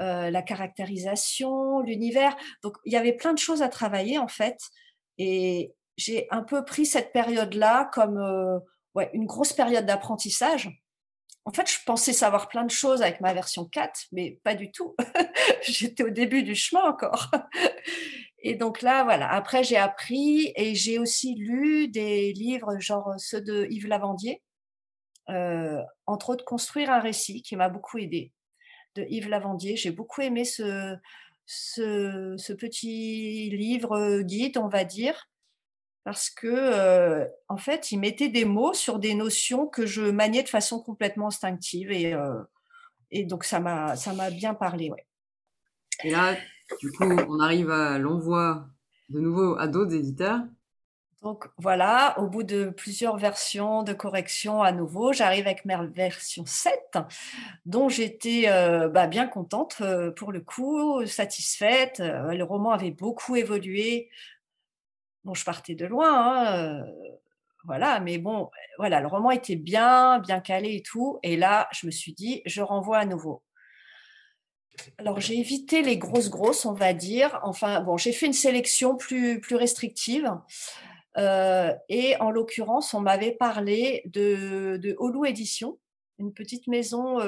[0.00, 2.36] euh, la caractérisation, l'univers.
[2.62, 4.58] Donc il y avait plein de choses à travailler en fait.
[5.16, 8.60] Et j'ai un peu pris cette période-là comme
[8.96, 10.70] ouais, une grosse période d'apprentissage
[11.46, 14.72] en fait, je pensais savoir plein de choses avec ma version 4, mais pas du
[14.72, 14.96] tout.
[15.62, 17.30] J'étais au début du chemin encore.
[18.40, 19.30] Et donc là, voilà.
[19.30, 24.42] Après, j'ai appris et j'ai aussi lu des livres, genre ceux de Yves Lavandier,
[25.30, 28.32] euh, entre autres Construire un récit, qui m'a beaucoup aidé,
[28.96, 29.76] de Yves Lavandier.
[29.76, 30.96] J'ai beaucoup aimé ce,
[31.46, 35.28] ce, ce, petit livre guide, on va dire,
[36.06, 40.44] parce que euh, en fait, il mettait des mots sur des notions que je maniais
[40.44, 42.40] de façon complètement instinctive et, euh,
[43.10, 45.04] et donc ça m'a ça m'a bien parlé, ouais.
[46.04, 46.36] Et là,
[46.80, 48.68] du coup, on arrive à l'envoi
[49.08, 50.42] de nouveau à d'autres éditeurs.
[51.22, 56.46] Donc voilà, au bout de plusieurs versions de correction à nouveau, j'arrive avec ma version
[56.46, 56.98] 7,
[57.64, 59.82] dont j'étais euh, bah, bien contente
[60.14, 61.98] pour le coup, satisfaite.
[61.98, 64.08] Le roman avait beaucoup évolué
[65.26, 66.86] Bon, je partais de loin, hein,
[67.64, 71.18] voilà, mais bon, voilà, le roman était bien, bien calé et tout.
[71.24, 73.42] Et là, je me suis dit, je renvoie à nouveau.
[74.98, 77.40] Alors, j'ai évité les grosses, grosses, on va dire.
[77.42, 80.30] Enfin, bon, j'ai fait une sélection plus, plus restrictive.
[81.16, 85.76] et en l'occurrence, on m'avait parlé de, de Holu Édition,
[86.20, 87.18] une petite maison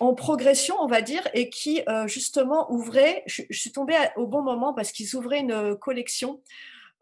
[0.00, 4.42] en progression, on va dire, et qui euh, justement ouvrait, je, suis tombée au bon
[4.42, 6.42] moment parce qu'ils ouvraient une collection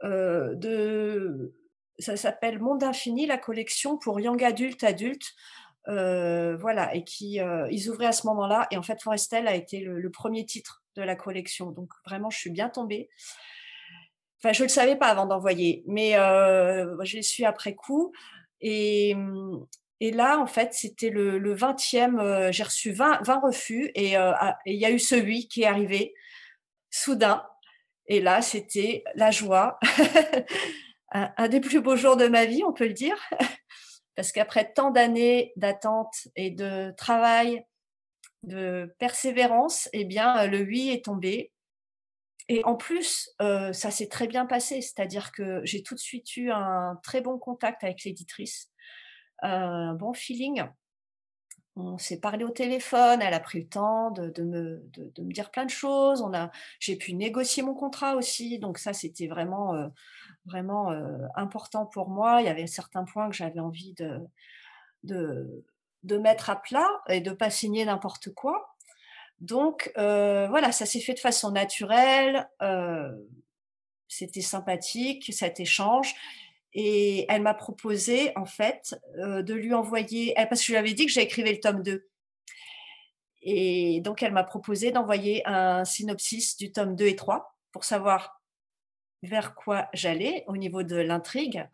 [0.04, 1.54] euh, de,
[1.98, 5.34] ça s'appelle Monde Infini, la collection pour young adulte, adulte,
[5.88, 7.40] euh, voilà, et qui
[7.70, 11.02] ils ouvraient à ce moment-là, et en fait Forestel a été le, premier titre de
[11.02, 13.08] la collection, donc vraiment je suis bien tombée.
[14.38, 18.12] Enfin, je ne le savais pas avant d'envoyer, mais je l'ai su après coup.
[18.60, 19.66] Et, hum,
[20.02, 24.32] et là, en fait, c'était le, 20e, euh, j'ai reçu 20, 20 refus euh,
[24.66, 26.12] et il y a eu ce oui qui est arrivé
[26.90, 27.46] soudain.
[28.08, 29.78] Et là, c'était la joie,
[31.12, 33.16] un, des plus beaux jours de ma vie, on peut le dire,
[34.16, 37.64] parce qu'après tant d'années d'attente et de travail,
[38.42, 41.52] de persévérance, eh bien, le oui est tombé.
[42.48, 46.36] Et en plus, euh, ça s'est très bien passé, c'est-à-dire que j'ai tout de suite
[46.36, 48.71] eu un très bon contact avec l'éditrice
[49.42, 50.62] un bon feeling.
[51.74, 54.83] On s'est parlé au téléphone, elle a pris le temps de, me,
[55.33, 56.22] dire plein de choses.
[56.81, 59.88] J'ai pu négocier mon contrat aussi, donc ça c'était vraiment, euh,
[60.44, 62.42] vraiment euh, important pour moi.
[62.42, 65.64] Il y avait certains points que j'avais envie de,
[66.18, 68.76] mettre à plat et de pas signer n'importe quoi.
[69.40, 72.50] Donc voilà, ça s'est fait de façon naturelle.
[74.09, 76.14] C'était sympathique cet échange.
[76.74, 81.06] Et elle m'a proposé, en fait, de lui envoyer, parce que je lui avais dit
[81.06, 82.08] que j'écrivais le tome 2.
[83.42, 88.40] Et donc, elle m'a proposé d'envoyer un synopsis du tome 2 et 3 pour savoir
[89.22, 91.68] vers quoi j'allais au niveau de l'intrigue.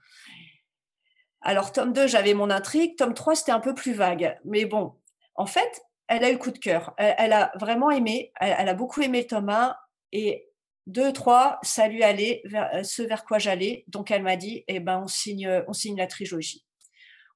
[1.40, 2.96] Alors, tome 2, j'avais mon intrigue.
[2.96, 4.38] Tome 3, c'était un peu plus vague.
[4.44, 4.94] Mais bon,
[5.34, 6.94] en fait, elle a eu coup de cœur.
[6.96, 8.32] Elle, a vraiment aimé.
[8.40, 9.76] Elle, a beaucoup aimé le tome 1.
[10.12, 10.47] Et
[10.88, 12.42] 2, 3, ça lui allait
[12.83, 13.85] ce vers quoi j'allais.
[13.88, 16.64] Donc, elle m'a dit, eh ben, on signe, on signe la trilogie.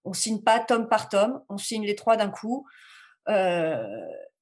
[0.05, 1.41] On signe pas tome par tome.
[1.49, 2.67] On signe les trois d'un coup.
[3.29, 3.87] Euh,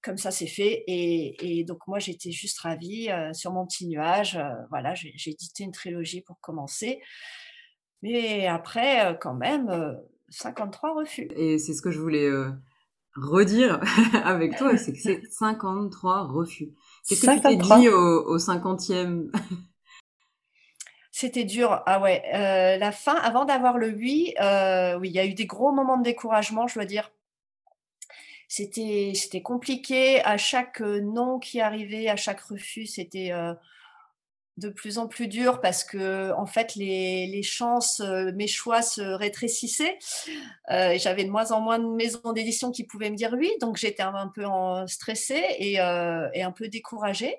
[0.03, 0.85] comme ça, c'est fait.
[0.87, 4.37] Et, donc, moi, j'étais juste ravie euh, sur mon petit nuage.
[4.37, 7.01] Euh, voilà, j'ai édité une trilogie pour commencer.
[8.03, 9.99] Mais après, quand même,
[10.31, 11.29] 53 refus.
[11.37, 12.31] Et c'est ce que je voulais
[13.14, 13.81] redire
[14.25, 16.70] avec toi, c'est que c'est 53 refus.
[17.08, 19.30] Qu'est-ce que tu t'es dit au, au 50e
[21.10, 21.82] C'était dur.
[21.86, 22.22] Ah ouais,
[22.78, 26.04] la fin, avant d'avoir le oui, oui, il y a eu des gros moments de
[26.04, 27.10] découragement, je dois dire
[28.48, 30.22] c'était c'était compliqué.
[30.24, 33.32] À chaque non qui arrivait, à chaque refus, c'était
[34.56, 38.00] de plus en plus dur parce que en fait les, les chances,
[38.34, 39.98] mes choix se rétrécissaient.
[40.70, 43.76] Euh, J'avais de moins en moins de maisons d'édition qui pouvaient me dire oui, donc
[43.76, 44.44] j'étais un, peu
[44.86, 47.36] stressée et, euh, et, un peu découragée.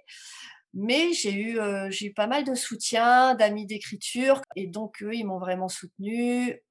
[0.74, 5.14] Mais j'ai eu, euh, j'ai eu pas mal de soutien, d'amis d'écriture, et donc eux,
[5.14, 6.62] ils m'ont vraiment soutenu.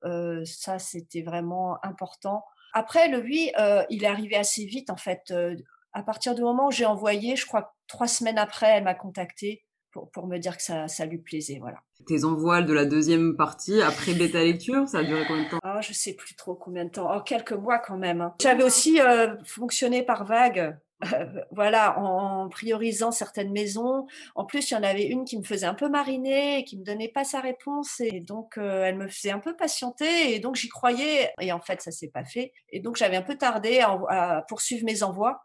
[0.44, 5.30] ça, c'était vraiment important après, le oui, euh, il est arrivé assez vite, en fait.
[5.30, 5.56] Euh,
[5.92, 9.64] à partir du moment où j'ai envoyé, je crois trois semaines après, elle m'a contacté
[9.92, 11.58] pour, pour, me dire que ça, ça lui plaisait.
[11.60, 11.78] Voilà.
[12.06, 15.58] Tes envois de la deuxième partie, après bêta lecture, ça a duré combien de temps?
[15.64, 17.10] Oh, Je sais plus trop combien de temps.
[17.14, 18.20] Oh, quelques mois quand même.
[18.20, 18.34] Hein.
[18.40, 20.76] J'avais aussi euh, fonctionné par vague.
[21.50, 24.06] voilà, en, priorisant certaines maisons.
[24.34, 26.78] En plus, il y en avait une qui me faisait un peu mariner et qui
[26.78, 28.00] me donnait pas sa réponse.
[28.00, 30.34] Et donc, euh, elle me faisait un peu patienter.
[30.34, 31.32] Et donc, j'y croyais.
[31.40, 32.52] Et en fait, ça s'est pas fait.
[32.70, 35.42] Et donc, j'avais un peu tardé à, poursuivre mes envois.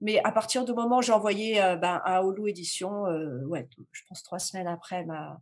[0.00, 3.68] Mais à partir du moment où j'ai envoyé euh, ben, à Holo Édition, euh, ouais,
[3.92, 5.40] je pense trois semaines après, elle m'a,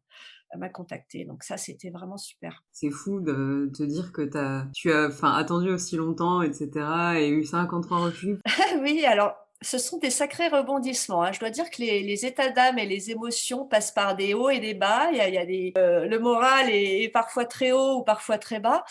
[0.57, 1.25] m'a contacté.
[1.25, 2.62] Donc ça, c'était vraiment super.
[2.73, 6.71] C'est fou de te dire que as, tu as attendu aussi longtemps, etc.
[7.17, 8.38] et eu 53 refus.
[8.83, 11.22] oui, alors ce sont des sacrés rebondissements.
[11.22, 11.33] Hein.
[11.33, 14.61] Je dois dire que les, états d'âme et les émotions passent par des hauts et
[14.61, 15.11] des bas.
[15.11, 18.85] Il y a, euh, le moral est, parfois très haut ou parfois très bas.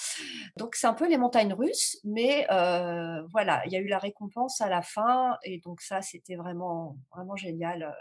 [0.58, 4.00] Donc c'est un peu les montagnes russes, mais euh, voilà, il y a eu la
[4.00, 7.96] récompense à la fin et donc ça c'était vraiment vraiment génial.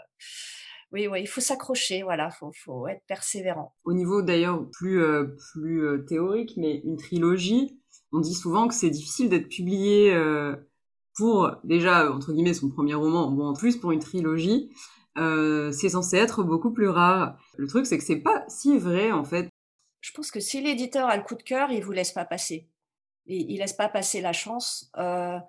[0.91, 3.73] Oui, oui, il faut s'accrocher, voilà, faut, faut être persévérant.
[3.83, 7.79] Au niveau d'ailleurs plus euh, plus théorique, mais une trilogie,
[8.11, 10.13] on dit souvent que c'est difficile d'être publié
[11.15, 14.71] pour déjà entre guillemets son premier roman, ou en plus pour une trilogie,
[15.17, 17.37] euh, c'est censé être beaucoup plus rare.
[17.57, 19.49] Le truc c'est que c'est pas si vrai en fait.
[20.01, 22.67] Je pense que si l'éditeur a le coup de cœur, il vous laisse pas passer.
[23.25, 24.91] Il, il laisse pas passer la chance.
[24.97, 25.39] Euh...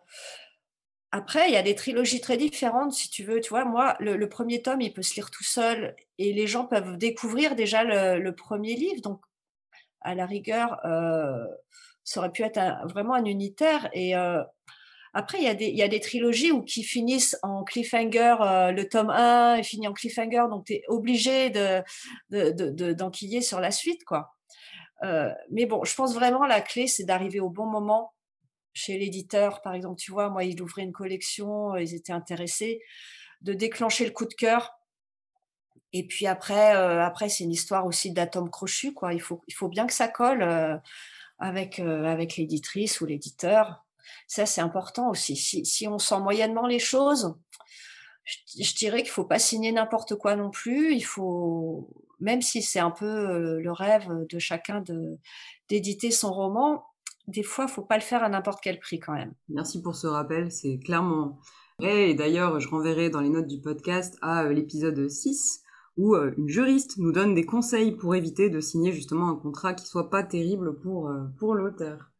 [1.17, 3.41] Après, il y a des trilogies très différentes, si tu veux.
[3.41, 6.65] Tu vois, moi, le, premier tome, il peut se lire tout seul et les gens
[6.67, 9.01] peuvent découvrir déjà le, premier livre.
[9.01, 9.21] Donc,
[10.01, 11.47] à la rigueur, euh,
[12.03, 13.89] ça aurait pu être vraiment un unitaire.
[13.93, 14.17] Et
[15.17, 18.35] après, il y, a des, trilogies où qui finissent en cliffhanger.
[18.41, 23.45] Euh, le tome 1 est fini en cliffhanger, donc tu es obligé d'enquiller de, de,
[23.45, 24.05] sur la suite.
[24.05, 24.35] quoi.
[25.05, 28.13] Euh, mais bon, je pense vraiment la clé, c'est d'arriver au bon moment
[28.73, 29.63] chez l'éditeur.
[29.63, 32.81] Par exemple, tu vois, moi, ils ouvraient une collection, ils étaient intéressés,
[33.41, 34.73] de déclencher le coup de cœur.
[35.93, 38.95] Et puis après, euh, après c'est une histoire aussi d'atomes crochus.
[38.95, 39.15] Quoi.
[39.15, 40.43] Il, faut, il faut bien que ça colle
[41.39, 43.84] avec, avec l'éditrice ou l'éditeur.
[44.27, 45.37] Ça, c'est important aussi.
[45.37, 47.35] Si, on sent moyennement les choses,
[48.25, 50.95] je, dirais qu'il faut pas signer n'importe quoi non plus.
[50.95, 51.91] Il faut,
[52.21, 54.83] même si c'est un peu euh, le rêve de chacun
[55.69, 56.85] d'éditer son roman,
[57.27, 59.33] des fois, faut pas le faire à n'importe quel prix quand même.
[59.49, 61.39] Merci pour ce rappel, c'est clairement
[61.79, 62.11] vrai.
[62.11, 65.63] Et d'ailleurs, je renverrai dans les notes du podcast à euh, l'épisode 6
[65.97, 69.75] où euh, une juriste nous donne des conseils pour éviter de signer justement un contrat
[69.75, 72.14] qui soit pas terrible pour, pour l'auteur.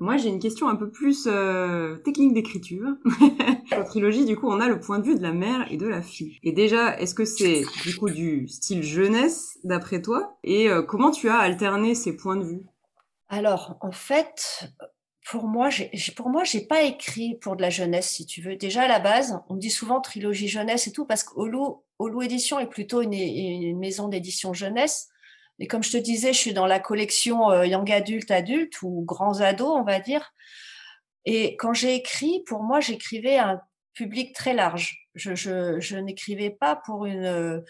[0.00, 2.88] Moi, j'ai une question un peu plus euh, technique d'écriture.
[3.70, 5.86] la trilogie, du coup, on a le point de vue de la mère et de
[5.86, 6.38] la fille.
[6.42, 10.38] Et déjà, est-ce que c'est du coup du style jeunesse, d'après toi?
[10.42, 12.62] Et euh, comment tu as alterné ces points de vue?
[13.28, 14.72] Alors, en fait,
[15.30, 18.56] pour moi, j'ai, pour moi, j'ai pas écrit pour de la jeunesse, si tu veux.
[18.56, 21.58] Déjà à la base, on dit souvent trilogie jeunesse et tout, parce qu'Olu
[21.98, 25.10] Olu Édition est plutôt une, une maison d'édition jeunesse.
[25.60, 29.04] Et comme je te disais, je suis dans la collection euh, Young Adult Adulte ou
[29.04, 30.32] Grands Ados, on va dire.
[31.24, 33.60] Et quand j'ai écrit, pour moi, j'écrivais un
[33.94, 35.06] public très large.
[35.14, 37.62] Je, n'écrivais pas pour une,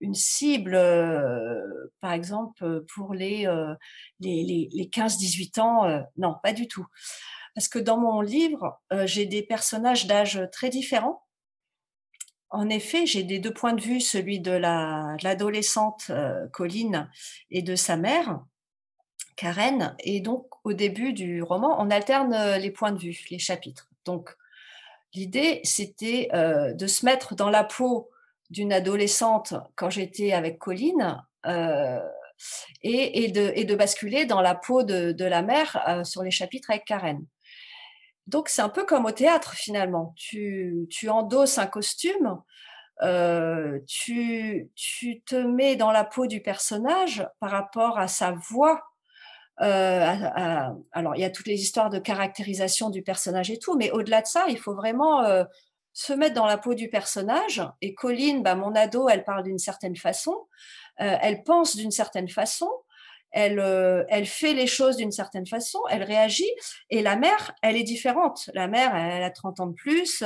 [0.00, 3.74] une cible, euh, par exemple, pour les, euh,
[4.20, 5.84] les, les, 15-18 ans.
[5.86, 6.86] Euh, non, pas du tout.
[7.54, 11.25] Parce que dans mon livre, j'ai des personnages d'âge très différents.
[12.50, 16.10] En effet, j'ai des deux points de vue, celui de l'adolescente
[16.52, 17.10] Colline
[17.50, 18.40] et de sa mère,
[19.36, 19.96] Karen.
[20.00, 23.88] Et donc, au début du roman, on alterne les points de vue, les chapitres.
[24.04, 24.36] Donc,
[25.16, 28.10] L'idée, c'était euh, de se mettre dans la peau
[28.50, 32.00] d'une adolescente quand j'étais avec Colline euh,
[32.82, 37.24] et, de, basculer dans la peau de, la mère euh, sur les chapitres avec Karen.
[38.26, 40.14] Donc c'est un peu comme au théâtre finalement.
[40.16, 42.40] Tu, endosses un costume,
[43.86, 48.82] tu, tu te mets dans la peau du personnage par rapport à sa voix
[49.62, 53.90] euh, alors, il y a toutes les histoires de caractérisation du personnage et tout, mais
[53.90, 55.44] au-delà de ça, il faut vraiment euh,
[55.92, 57.62] se mettre dans la peau du personnage.
[57.80, 60.46] Et Colline, bah, mon ado, elle parle d'une certaine façon,
[61.00, 62.70] euh, elle pense d'une certaine façon,
[63.36, 66.50] elle, elle fait les choses d'une certaine façon, elle réagit.
[66.90, 68.50] Et la mère, elle est différente.
[68.54, 70.24] La mère, elle, a 30 ans de plus.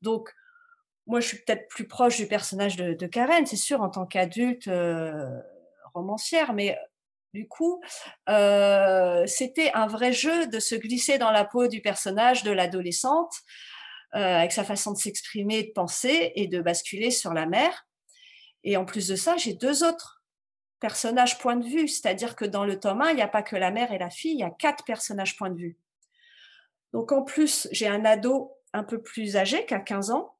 [0.00, 0.30] donc,
[1.06, 4.70] moi, je suis peut-être plus proche du personnage de, Karen, c'est sûr, en tant qu'adulte
[5.94, 6.78] romancière, mais
[7.34, 7.82] du coup,
[8.28, 13.34] euh, c'était un vrai jeu de se glisser dans la peau du personnage de l'adolescente,
[14.14, 17.88] euh, avec sa façon de s'exprimer, de penser et de basculer sur la mère.
[18.62, 20.13] Et en plus de ça, j'ai deux autres
[20.80, 23.56] personnages point de vue, c'est-à-dire que dans le tome 1, il n'y a pas que
[23.56, 25.78] la mère et la fille, il y a quatre personnages point de vue.
[26.92, 30.36] Donc en plus, j'ai un ado un peu plus âgé, qu'à 15 ans,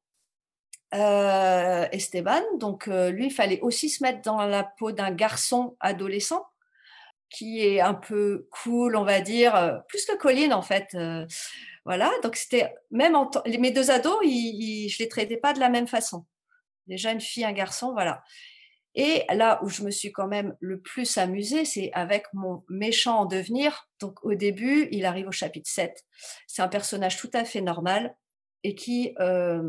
[0.94, 2.42] euh, Esteban.
[2.58, 6.44] Donc lui, il fallait aussi se mettre dans la peau d'un garçon adolescent
[7.34, 10.88] qui est un peu cool, on va dire, euh, plus que Colline en fait.
[10.94, 11.26] Euh,
[11.84, 15.68] voilà, donc c'était même en mes deux ados, ils, je les traitais pas de la
[15.68, 16.24] même façon.
[16.86, 18.22] Déjà une fille, un garçon, voilà.
[18.94, 23.20] Et là où je me suis quand même le plus amusée, c'est avec mon méchant
[23.20, 23.88] en devenir.
[24.00, 26.04] Donc au début, il arrive au chapitre 7.
[26.46, 28.16] C'est un personnage tout à fait normal
[28.62, 29.62] et qui, euh,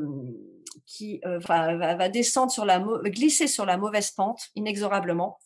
[0.86, 5.40] qui va, va, descendre sur la, glisser sur la mauvaise pente inexorablement.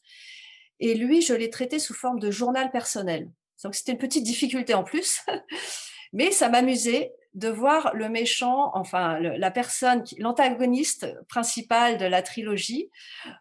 [0.80, 3.30] Et lui, je l'ai traité sous forme de journal personnel.
[3.64, 5.22] Donc c'était une petite difficulté en plus,
[6.14, 12.90] mais ça m'amusait de voir le méchant, enfin la personne, l'antagoniste principal de la trilogie,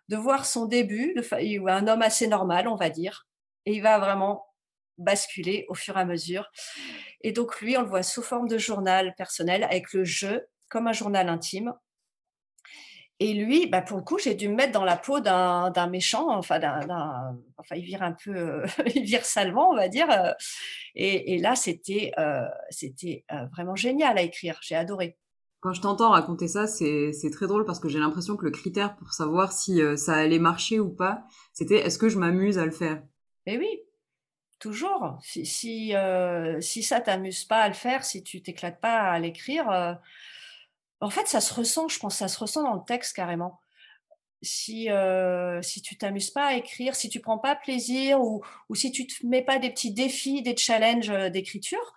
[0.08, 1.14] de voir son début,
[1.66, 3.26] un homme assez normal, on va dire,
[3.64, 4.44] et il va vraiment
[4.98, 6.50] basculer au fur et à mesure.
[7.22, 10.86] Et donc lui, on le voit sous forme de journal personnel avec le jeu comme
[10.86, 11.72] un journal intime.
[13.20, 16.28] Et lui, bah pour le coup, j'ai dû me mettre dans la peau d'un méchant,
[16.30, 20.08] enfin, d'un, enfin, il vire un peu, euh, il vire salement, on va dire.
[20.10, 20.32] Euh,
[20.94, 24.58] et, et là, c'était, euh, c'était vraiment génial à écrire.
[24.62, 25.16] J'ai adoré.
[25.60, 28.52] Quand je t'entends raconter ça, c'est, c'est très drôle parce que j'ai l'impression que le
[28.52, 32.64] critère pour savoir si ça allait marcher ou pas, c'était est-ce que je m'amuse à
[32.64, 33.02] le faire?
[33.46, 33.80] Eh oui,
[34.60, 35.18] toujours.
[35.20, 35.94] Si, si,
[36.60, 39.98] si ça t'amuse pas à le faire, si tu t'éclates pas à l'écrire
[41.00, 43.60] en fait, ça se ressent, je pense, ça se ressent dans le texte carrément.
[44.42, 48.74] Si, euh, si tu t'amuses pas à écrire, si tu prends pas plaisir ou, ou
[48.74, 51.94] si tu te mets pas des petits défis, des challenges euh, d'écriture,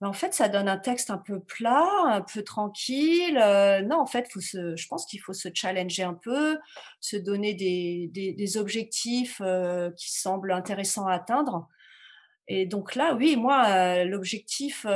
[0.00, 3.38] ben, en fait, ça donne un texte un peu plat, un peu tranquille.
[3.42, 6.58] Euh, non, en fait, je pense qu'il faut se challenger un peu,
[7.00, 11.68] se donner des, des, des objectifs euh, qui semblent intéressants à atteindre.
[12.46, 14.86] Et donc là, oui, moi, l'objectif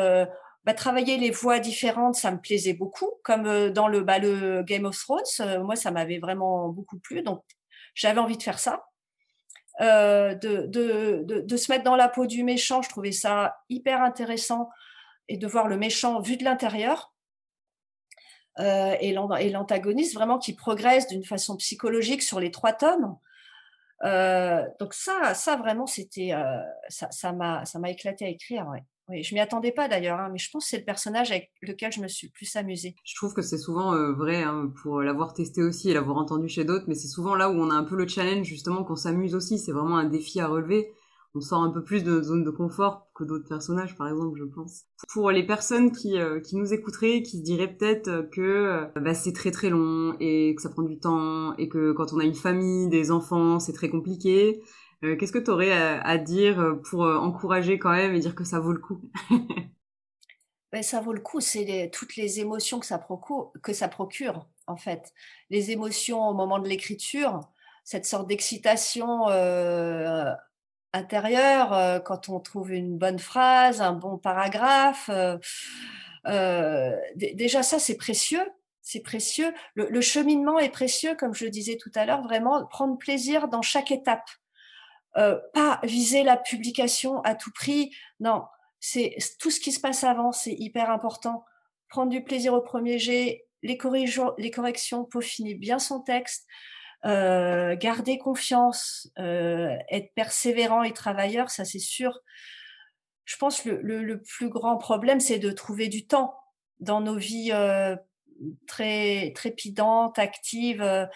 [0.64, 4.62] bah, travailler les voix différentes, ça me plaisait beaucoup, comme euh, dans le, bah, le
[4.62, 5.22] Game of Thrones.
[5.40, 7.42] Euh, moi, ça m'avait vraiment beaucoup plu, donc
[7.94, 8.86] j'avais envie de faire ça.
[9.80, 14.02] Euh, de, de, de, se mettre dans la peau du méchant, je trouvais ça hyper
[14.02, 14.68] intéressant
[15.28, 17.12] et de voir le méchant vu de l'intérieur
[18.58, 23.16] et l'antagoniste vraiment qui progresse d'une façon psychologique sur les trois tomes.
[24.78, 28.70] Donc ça, ça vraiment, c'était, euh, ça m'a, ça m'a éclaté à écrire.
[29.20, 31.92] Je m'y attendais pas d'ailleurs, hein, mais je pense que c'est le personnage avec lequel
[31.92, 32.94] je me suis plus amusée.
[33.04, 36.48] Je trouve que c'est souvent euh, vrai hein, pour l'avoir testé aussi et l'avoir entendu
[36.48, 38.96] chez d'autres, mais c'est souvent là où on a un peu le challenge justement qu'on
[38.96, 39.58] s'amuse aussi.
[39.58, 40.92] C'est vraiment un défi à relever.
[41.34, 44.38] On sort un peu plus de notre zone de confort que d'autres personnages, par exemple,
[44.38, 44.82] je pense.
[45.14, 49.14] Pour les personnes qui, euh, qui nous écouteraient, qui se diraient peut-être que euh, bah,
[49.14, 52.24] c'est très très long et que ça prend du temps et que quand on a
[52.24, 54.60] une famille, des enfants, c'est très compliqué.
[55.04, 58.34] Euh, qu'est-ce que tu aurais à, dire euh, pour euh, encourager quand même et dire
[58.34, 59.00] que ça vaut le coup?
[60.72, 64.48] Ben, Ça vaut le coup, c'est toutes les émotions que ça, procure, que ça procure,
[64.66, 65.12] en fait.
[65.50, 67.40] Les émotions au moment de l'écriture,
[67.84, 69.26] cette sorte d'excitation
[70.94, 75.10] intérieure quand on trouve une bonne phrase, un bon paragraphe.
[76.24, 78.50] déjà ça, c'est précieux.
[78.80, 79.52] C'est précieux.
[79.74, 83.60] Le, cheminement est précieux, comme je le disais tout à l'heure, vraiment prendre plaisir dans
[83.60, 84.26] chaque étape.
[85.14, 87.94] Pas viser la publication à tout prix.
[88.20, 88.44] Non,
[88.80, 91.44] c'est tout ce qui se passe avant, c'est hyper important.
[91.88, 96.46] Prendre du plaisir au premier jet, les, corrections, peaufiner bien son texte,
[97.04, 102.20] euh, garder confiance, euh, être persévérant et travailleur, ça c'est sûr.
[103.24, 106.34] Je pense le, le, le plus grand problème, c'est de trouver du temps
[106.80, 107.96] dans nos vies euh,
[108.66, 111.08] très trépidantes, actives.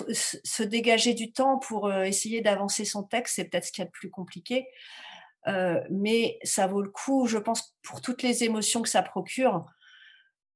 [0.00, 3.82] Euh, se dégager du temps pour euh, essayer d'avancer son texte, c'est peut-être ce qu'il
[3.82, 4.66] y a de plus compliqué.
[5.90, 9.66] mais ça vaut le coup, je pense, pour toutes les émotions que ça procure,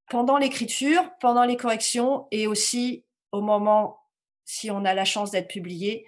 [0.08, 3.98] pendant l'écriture, pendant les corrections et aussi au moment
[4.44, 6.06] si on a la chance d'être publié.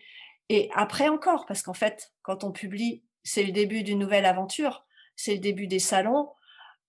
[0.48, 4.86] Et après encore, parce qu'en fait, quand on publie, c'est le début d'une nouvelle aventure,
[5.16, 6.30] c'est le début des salons.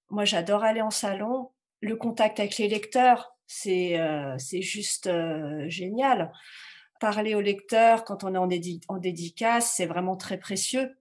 [0.09, 1.51] Moi, j'adore aller en salon.
[1.81, 6.32] Le contact avec les lecteurs, c'est euh, c'est juste euh, génial.
[7.02, 8.38] Parler aux lecteurs quand on est
[8.88, 10.91] en, dédicace, c'est vraiment très précieux.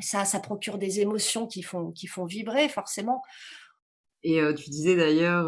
[0.00, 3.22] Ça, ça procure des émotions qui font, qui font vibrer forcément.
[4.22, 5.46] Et euh, tu disais d'ailleurs,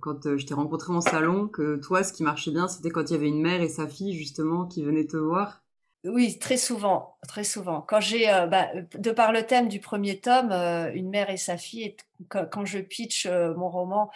[0.00, 3.12] quand je t'ai rencontré en salon, que toi, ce qui marchait bien, c'était quand il
[3.12, 5.62] y avait une mère et sa fille, justement, qui venaient te voir.
[6.04, 7.82] Oui, très souvent, très souvent.
[7.82, 10.50] Quand j'ai, bah, de par le thème du premier tome,
[10.94, 11.94] une mère et sa fille,
[12.28, 14.10] quand, je pitch mon roman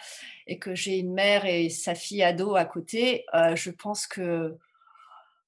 [0.47, 4.57] et que j'ai une mère et sa fille ado à côté, je pense que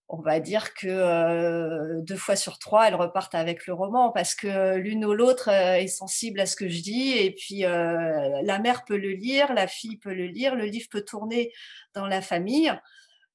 [0.09, 4.35] on va dire que euh, deux fois sur trois, elles repartent avec le roman parce
[4.35, 8.41] que l'une ou l'autre euh, est sensible à ce que je dis et puis euh,
[8.41, 11.51] la mère peut le lire, la fille peut le lire, le livre peut tourner
[11.93, 12.71] dans la famille.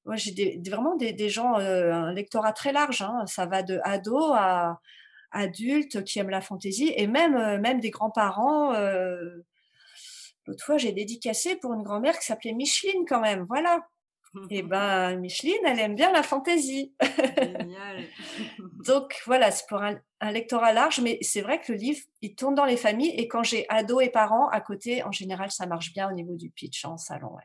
[0.05, 3.01] Moi, j'ai vraiment des, gens, un lectorat très large.
[3.01, 3.25] Hein.
[3.25, 4.79] ça va de ados à
[5.31, 8.73] adultes qui aiment la fantaisie et même même des grands-parents.
[10.45, 13.45] L'autre fois, j'ai dédicacé pour une grand-mère qui s'appelait Micheline quand même.
[13.47, 13.87] Voilà.
[14.49, 16.93] Et eh ben, Micheline, elle aime bien la fantaisie.
[17.37, 18.03] Génial.
[18.85, 20.01] Donc voilà, c'est pour un,
[20.31, 23.13] lectorat large, mais c'est vrai que le livre, il tourne dans les familles.
[23.17, 26.35] Et quand j'ai ados et parents à côté, en général, ça marche bien au niveau
[26.35, 27.37] du pitch en salon.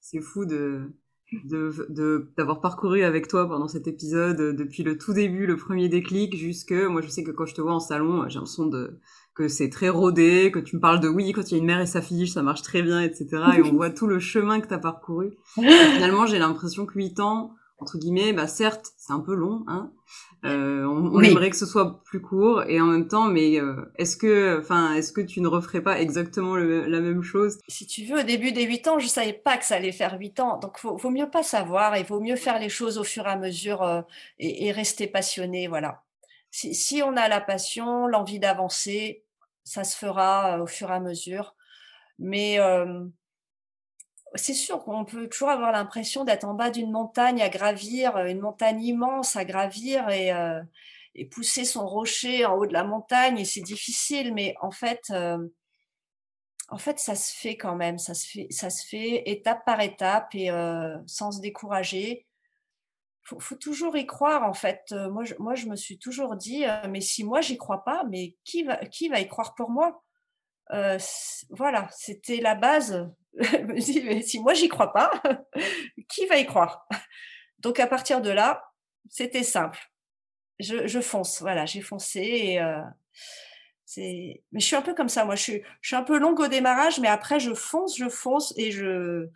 [0.00, 0.94] C'est fou de
[1.44, 6.72] d'avoir parcouru avec toi pendant cet épisode depuis le tout début, le premier déclic, jusque
[6.72, 8.98] moi je sais que quand je te vois en salon, j'ai l'impression de
[9.34, 11.66] que c'est très rodé, que tu me parles de oui, quand il y a une
[11.66, 13.26] mère et sa fille, ça marche très bien, etc.
[13.56, 15.32] Et on voit tout le chemin que tu as parcouru.
[15.54, 19.90] finalement, j'ai l'impression que 8 ans, entre guillemets, bah certes, c'est un peu long, hein.
[20.44, 24.16] Euh, on, aimerait que ce soit plus court et en même temps, mais euh, est-ce
[24.16, 27.58] que, enfin, est-ce que tu ne referais pas exactement la même chose?
[27.68, 30.18] Si tu veux, au début des 8 ans, je savais pas que ça allait faire
[30.18, 33.04] 8 ans, donc vaut, vaut mieux pas savoir, il vaut mieux faire les choses au
[33.04, 34.02] fur et à mesure euh,
[34.38, 36.02] et, et, rester passionné, voilà.
[36.50, 39.24] Si, si on a la passion, l'envie d'avancer,
[39.64, 41.54] ça se fera au fur et à mesure.
[42.18, 42.58] Mais
[44.34, 48.40] c'est sûr qu'on peut toujours avoir l'impression d'être en bas d'une montagne à gravir, une
[48.40, 50.32] montagne immense à gravir et,
[51.14, 53.38] et, pousser son rocher en haut de la montagne.
[53.38, 55.12] Et c'est difficile, mais en fait,
[56.68, 57.98] en fait, ça se fait quand même.
[57.98, 60.50] Ça se fait, ça se fait étape par étape et
[61.06, 62.26] sans se décourager
[63.24, 64.84] faut, faut toujours y croire en fait.
[64.92, 67.82] Euh, moi, je, moi, je me suis toujours dit, euh, mais si moi j'y crois
[67.84, 70.03] pas, mais qui va, qui va y croire pour moi?
[70.70, 73.10] Voilà, c'était la base.
[73.78, 75.10] si moi j'y crois pas,
[76.08, 76.86] qui va y croire?
[77.58, 78.62] Donc à partir de là,
[79.08, 79.78] c'était simple.
[80.60, 82.60] Je, fonce, voilà, j'ai foncé.
[83.96, 85.34] Mais je suis un peu comme ça, moi.
[85.34, 85.62] Je suis,
[85.92, 89.28] un peu longue au démarrage, mais après je fonce, je fonce et je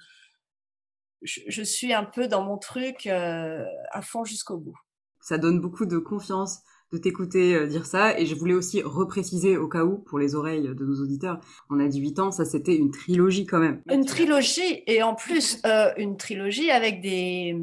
[1.22, 4.78] je, suis un peu dans mon truc à fond jusqu'au bout.
[5.20, 6.62] Ça donne beaucoup de confiance
[6.92, 8.18] de t'écouter euh, dire ça.
[8.18, 11.80] Et je voulais aussi repréciser au cas où pour les oreilles de nos auditeurs on
[11.80, 13.82] a 18 ans ça c'était une trilogie quand même.
[13.90, 17.56] Une trilogie et en plus euh, une trilogie avec des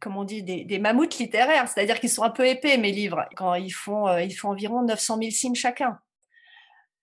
[0.00, 1.68] comment on dit des, mammouths littéraires.
[1.68, 3.24] C'est-à-dire qu'ils sont un peu épais mes livres.
[3.34, 5.98] Quand ils font ils font environ 900 000 signes chacun.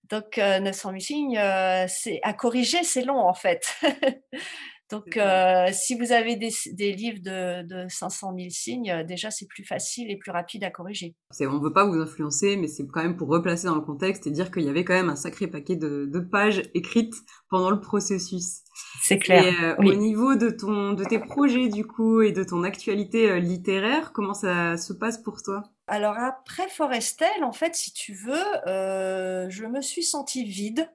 [0.09, 3.75] Donc 900 000 signes à corriger c'est long en fait
[4.89, 6.51] Donc, euh, si vous avez des,
[6.91, 10.69] livres de, de, 500 000 signes, euh, déjà, c'est plus facile et plus rapide à
[10.69, 11.15] corriger.
[11.39, 14.27] On ne veut pas vous influencer, mais c'est quand même pour replacer dans le contexte
[14.27, 17.15] et dire qu'il y avait quand même un sacré paquet de, pages écrites
[17.49, 18.61] pendant le processus.
[19.01, 19.43] C'est clair.
[19.43, 23.39] Et, euh, Au niveau de, ton, de tes projets, du coup, et de ton actualité
[23.39, 25.63] littéraire, comment ça se passe pour toi?
[25.87, 30.89] Alors, après Forestel, en fait, si tu veux, je me suis sentie vide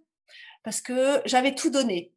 [0.62, 2.12] parce que j'avais tout donné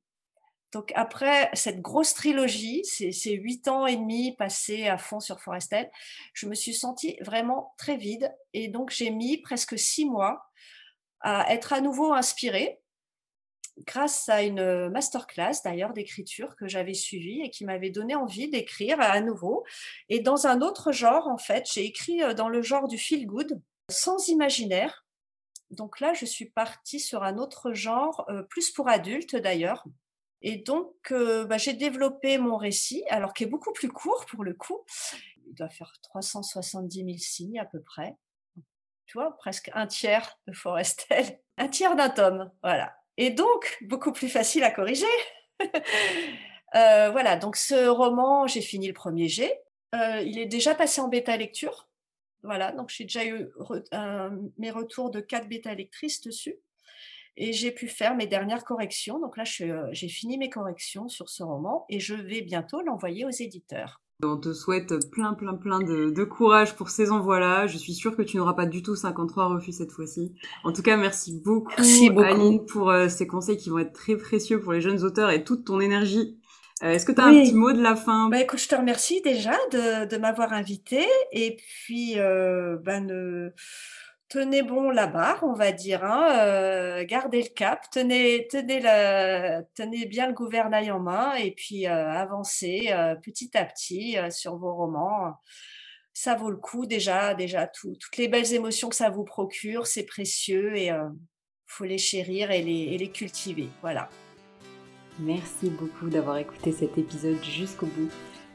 [0.72, 5.92] donc après cette grosse trilogie, ces, huit ans et demi passés à fond sur Forestel,
[6.34, 10.46] je me suis sentie vraiment très vide et donc j'ai mis presque six mois
[11.20, 12.80] à être à nouveau inspirée
[13.86, 19.00] grâce à une masterclass d'ailleurs d'écriture que j'avais suivie et qui m'avait donné envie d'écrire
[19.02, 19.66] à nouveau.
[20.10, 23.62] Et dans un autre genre, en fait, j'ai écrit dans le genre du feel good,
[23.90, 25.06] sans imaginaire.
[25.70, 29.86] Donc là, je suis partie sur un autre genre, plus pour adultes d'ailleurs.
[30.42, 34.54] Et donc, bah, j'ai développé mon récit, alors qui est beaucoup plus court pour le
[34.54, 34.84] coup.
[35.48, 38.16] Il doit faire 370 000 signes à peu près.
[39.06, 44.12] Tu vois, presque un tiers de Forestel, un tiers d'un tome, voilà et donc beaucoup
[44.12, 45.06] plus facile à corriger.
[46.74, 49.62] Euh, voilà, donc ce roman, j'ai fini le premier jet.
[49.94, 51.90] Euh, il est déjà passé en bêta lecture.
[52.44, 53.50] Voilà, donc j'ai déjà eu
[54.58, 56.56] mes retours de quatre bêta lectrices dessus.
[57.38, 59.20] Et j'ai pu faire mes dernières corrections.
[59.20, 63.26] Donc là, euh, j'ai fini mes corrections sur ce roman et je vais bientôt l'envoyer
[63.26, 64.02] aux éditeurs.
[64.24, 67.66] On te souhaite plein, plein, plein de, courage pour ces envois-là.
[67.66, 70.34] Je suis sûre que tu n'auras pas du tout 53 refus cette fois-ci.
[70.64, 71.72] En tout cas, merci beaucoup,
[72.22, 75.44] Aline, pour euh, ces conseils qui vont être très précieux pour les jeunes auteurs et
[75.44, 76.38] toute ton énergie.
[76.84, 78.30] Euh, est-ce que tu as un petit mot de la fin?
[78.30, 83.52] Bah, écoute, je te remercie déjà de, m'avoir invité et puis euh, ben,
[84.32, 88.80] tenez bon la barre, on va dire, hein, euh, gardez le cap, tenez, tenez,
[89.76, 94.56] tenez bien le gouvernail en main et puis euh, avancez euh, petit à petit sur
[94.56, 95.36] vos romans.
[96.14, 100.06] Ça vaut le coup déjà, déjà toutes les belles émotions que ça vous procure, c'est
[100.06, 100.92] précieux et
[101.68, 103.68] faut les chérir et les, et les cultiver.
[103.82, 104.10] Voilà.
[105.20, 108.12] Merci beaucoup d'avoir écouté cet épisode jusqu'au bout.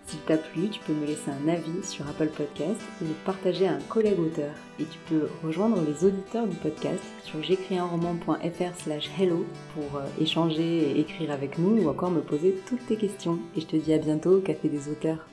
[0.06, 3.66] S'il t'a plu, tu peux me laisser un avis sur Apple Podcast ou le partager
[3.66, 4.54] à un collègue auteur.
[4.78, 9.44] Et tu peux rejoindre les auditeurs du podcast sur j'écrisunroman.fr slash hello
[9.74, 13.40] pour euh, échanger et écrire avec nous ou encore me poser toutes tes questions.
[13.56, 15.26] Et je te dis à bientôt Café des auteurs.